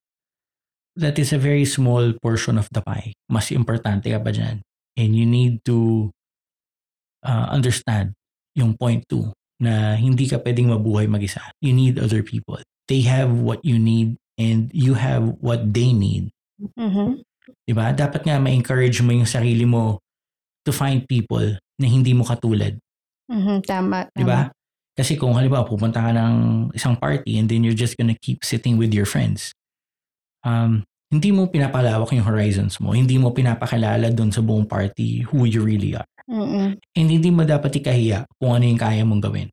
[0.99, 3.15] That is a very small portion of the pie.
[3.31, 4.63] Mas importante ka pa dyan.
[4.99, 6.11] And you need to
[7.23, 8.15] uh, understand
[8.59, 9.31] yung point two
[9.61, 11.41] na hindi ka pwedeng mabuhay mag-isa.
[11.63, 12.59] You need other people.
[12.91, 16.33] They have what you need and you have what they need.
[16.75, 17.23] Mhm.
[17.69, 17.93] Diba?
[17.93, 20.01] Dapat nga ma-encourage mo yung sarili mo
[20.65, 22.77] to find people na hindi mo katulad.
[23.31, 23.63] Mhm.
[23.63, 24.11] Tama.
[24.11, 24.51] Di ba?
[24.91, 26.35] Kasi kung halimbawa pupunta ka ng
[26.75, 29.55] isang party and then you're just gonna keep sitting with your friends,
[30.45, 32.93] um, hindi mo pinapalawak yung horizons mo.
[32.93, 36.07] Hindi mo pinapakilala doon sa buong party who you really are.
[36.31, 36.79] Mm-mm.
[36.79, 39.49] And hindi mo dapat ikahiya kung ano yung kaya mong gawin.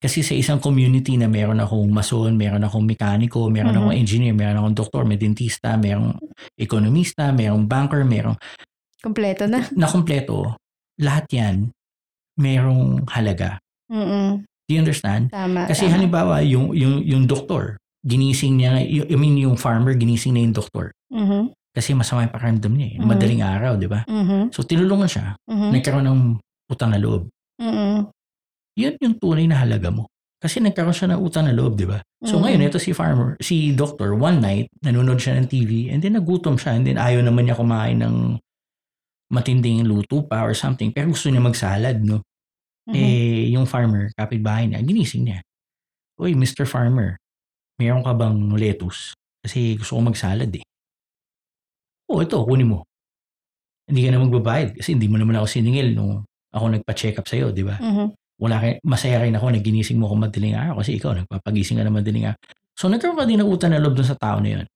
[0.00, 3.80] Kasi sa isang community na meron akong mason, meron akong mekaniko, meron Mhm.
[3.84, 6.16] akong engineer, meron akong doktor, may dentista, merong
[6.56, 8.36] ekonomista, merong banker, merong
[9.04, 9.68] Kompleto na.
[9.76, 10.56] na kumpleto,
[10.96, 11.56] lahat yan
[12.40, 13.60] merong halaga.
[13.92, 14.48] Mm-mm.
[14.64, 15.28] Do you understand?
[15.28, 15.68] Tama.
[15.68, 16.00] Kasi tama.
[16.00, 20.56] halimbawa, yung, yung, yung doktor, ginising niya, yung, I mean, yung farmer, ginising na yung
[20.56, 20.96] doktor.
[21.12, 21.52] Mhm.
[21.70, 22.88] Kasi masama yung pakiramdam niya.
[22.88, 22.98] Eh.
[22.98, 23.06] Mhm.
[23.06, 24.02] Madaling araw, di ba?
[24.08, 24.50] Mhm.
[24.56, 25.36] So, tinulungan siya.
[25.46, 25.68] Mhm.
[25.74, 26.20] Nagkaroon ng
[26.70, 27.28] utang na loob.
[27.60, 28.08] Mm-mm.
[28.78, 30.06] Yun yung tunay na halaga mo.
[30.40, 32.00] Kasi nagkaroon siya ng utang na loob, di ba?
[32.24, 32.42] So, Mhm.
[32.46, 36.56] ngayon, ito si farmer, si doctor, one night, nanonood siya ng TV, and then nagutom
[36.56, 38.40] siya, and then ayaw naman niya kumain ng
[39.30, 42.24] matinding luto pa or something, pero gusto niya magsalad, no?
[42.88, 42.94] Mhm.
[42.96, 45.40] Eh, yung farmer, kapitbahay niya, ginising niya.
[46.16, 46.64] Uy, Mr.
[46.64, 47.16] Farmer,
[47.80, 49.12] meron ka bang lettuce?
[49.40, 50.64] Kasi gusto ko magsalad eh.
[52.12, 52.84] Oo, ito, kunin mo.
[53.88, 56.22] Hindi ka na magbabayad kasi hindi mo naman ako siningil nung
[56.52, 57.78] ako nagpa-check up sa'yo, di ba?
[57.80, 58.14] Mhm.
[58.40, 61.84] Wala ka, masaya rin ako na ginising mo ako madaling araw kasi ikaw nagpapagising ka
[61.84, 62.40] na madaling araw.
[62.74, 64.66] So nagkaroon ka din ng utang na loob dun sa tao na yun.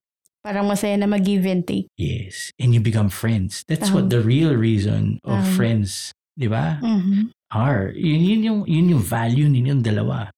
[0.44, 1.88] Parang masaya na mag-give and take.
[1.96, 2.52] Yes.
[2.60, 3.64] And you become friends.
[3.64, 4.12] That's what Tama.
[4.12, 5.56] the real reason of Tama.
[5.56, 6.76] friends, di ba?
[6.84, 7.32] Mhm.
[7.54, 7.94] Are.
[7.94, 10.28] Yun, yun, yung, yun yung value ninyong dalawa.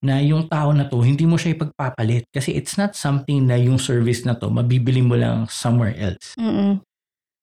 [0.00, 2.24] Na yung tao na to, hindi mo siya ipagpapalit.
[2.32, 6.32] Kasi it's not something na yung service na to, mabibili mo lang somewhere else.
[6.40, 6.80] Mm-mm.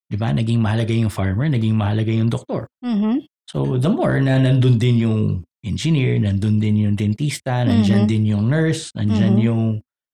[0.09, 0.33] Di ba?
[0.33, 2.65] Naging mahalaga yung farmer, naging mahalaga yung doktor.
[2.81, 3.25] Mhm.
[3.49, 5.21] So, the more na nandun din yung
[5.63, 8.09] engineer, nandun din yung dentista, nandyan Mhm.
[8.09, 9.43] din yung nurse, nandyan Mhm.
[9.45, 9.63] yung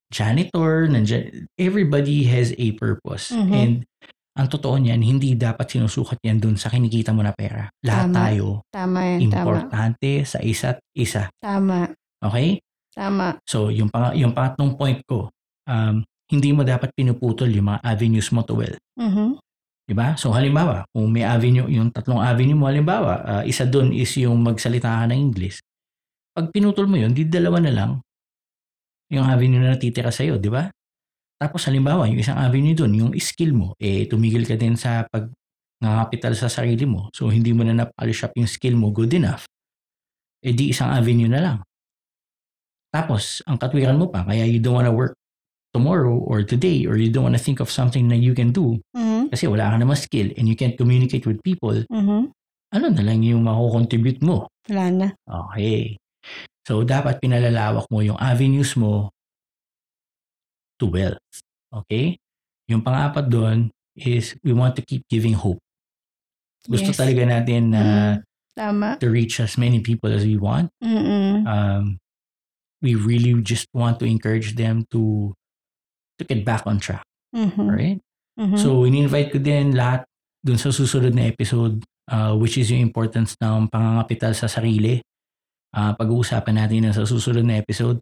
[0.10, 3.30] janitor, nandyan, everybody has a purpose.
[3.30, 3.52] Mhm.
[3.54, 3.74] And
[4.40, 7.68] ang totoo niyan, hindi dapat sinusukat yan dun sa kinikita mo na pera.
[7.84, 8.16] Lahat Tama.
[8.16, 9.20] tayo, Tama yan.
[9.20, 9.28] Tama.
[9.28, 11.28] importante sa isa't isa.
[11.44, 11.92] Tama.
[12.24, 12.64] Okay?
[12.96, 13.36] Tama.
[13.44, 15.28] So, yung, pang, yung pangatlong point ko,
[15.68, 16.00] um,
[16.32, 18.80] hindi mo dapat pinuputol yung mga avenues mo to wealth.
[18.96, 19.36] Mhm.
[19.90, 20.14] Diba?
[20.16, 24.40] So, halimbawa, kung may avenue, yung tatlong avenue mo, halimbawa, ah, isa doon is yung
[24.46, 25.60] magsalita ka ng English.
[26.32, 27.92] Pag pinutol mo yun, di dalawa na lang
[29.10, 30.70] yung avenue na natitira sa'yo, di ba?
[31.40, 35.32] Tapos halimbawa, yung isang avenue doon, yung skill mo, eh tumigil ka din sa pag
[35.80, 37.08] nangapital sa sarili mo.
[37.16, 39.48] So, hindi mo na napalish up yung skill mo good enough.
[40.44, 41.58] Eh di isang avenue na lang.
[42.92, 45.16] Tapos, ang katwiran mo pa, kaya you don't wanna work
[45.72, 49.32] tomorrow or today or you don't wanna think of something na you can do Mhm.
[49.32, 52.34] kasi wala ka naman skill and you can't communicate with people, Mhm.
[52.76, 54.52] ano na lang yung mako-contribute mo?
[54.68, 55.08] Wala na.
[55.24, 55.96] Okay.
[56.68, 59.14] So, dapat pinalalawak mo yung avenues mo
[60.80, 61.22] to wealth.
[61.70, 62.18] Okay?
[62.72, 65.60] Yung pang-apat doon is we want to keep giving hope.
[66.66, 67.00] Gusto Yes.
[67.00, 68.18] talaga natin na Mhm.
[68.60, 69.00] Tama.
[69.00, 70.68] to reach as many people as we want.
[70.84, 71.48] Mm-mm.
[71.48, 71.96] Um,
[72.84, 75.32] we really just want to encourage them to
[76.20, 77.08] to get back on track.
[77.32, 77.56] Mhm.
[77.56, 78.00] Alright?
[78.36, 78.60] Mhm.
[78.60, 80.04] So, in-invite ko din lahat
[80.44, 85.00] dun sa susunod na episode uh, which is yung importance ng pangangapital sa sarili.
[85.72, 88.02] Uh, pag-uusapan natin na sa susunod na episode.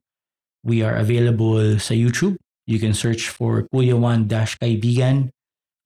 [0.63, 2.39] We are available sa YouTube.
[2.67, 5.31] You can search for Kuya Juan Dash Kaibigan.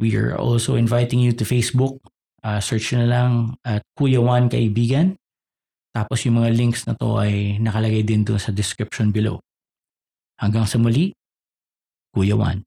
[0.01, 2.01] We are also inviting you to Facebook.
[2.41, 5.13] Uh, search na lang at Kuya Juan Kaibigan.
[5.93, 9.37] Tapos yung mga links na to ay nakalagay din doon sa description below.
[10.41, 11.13] Hanggang sa muli,
[12.09, 12.65] Kuya Juan.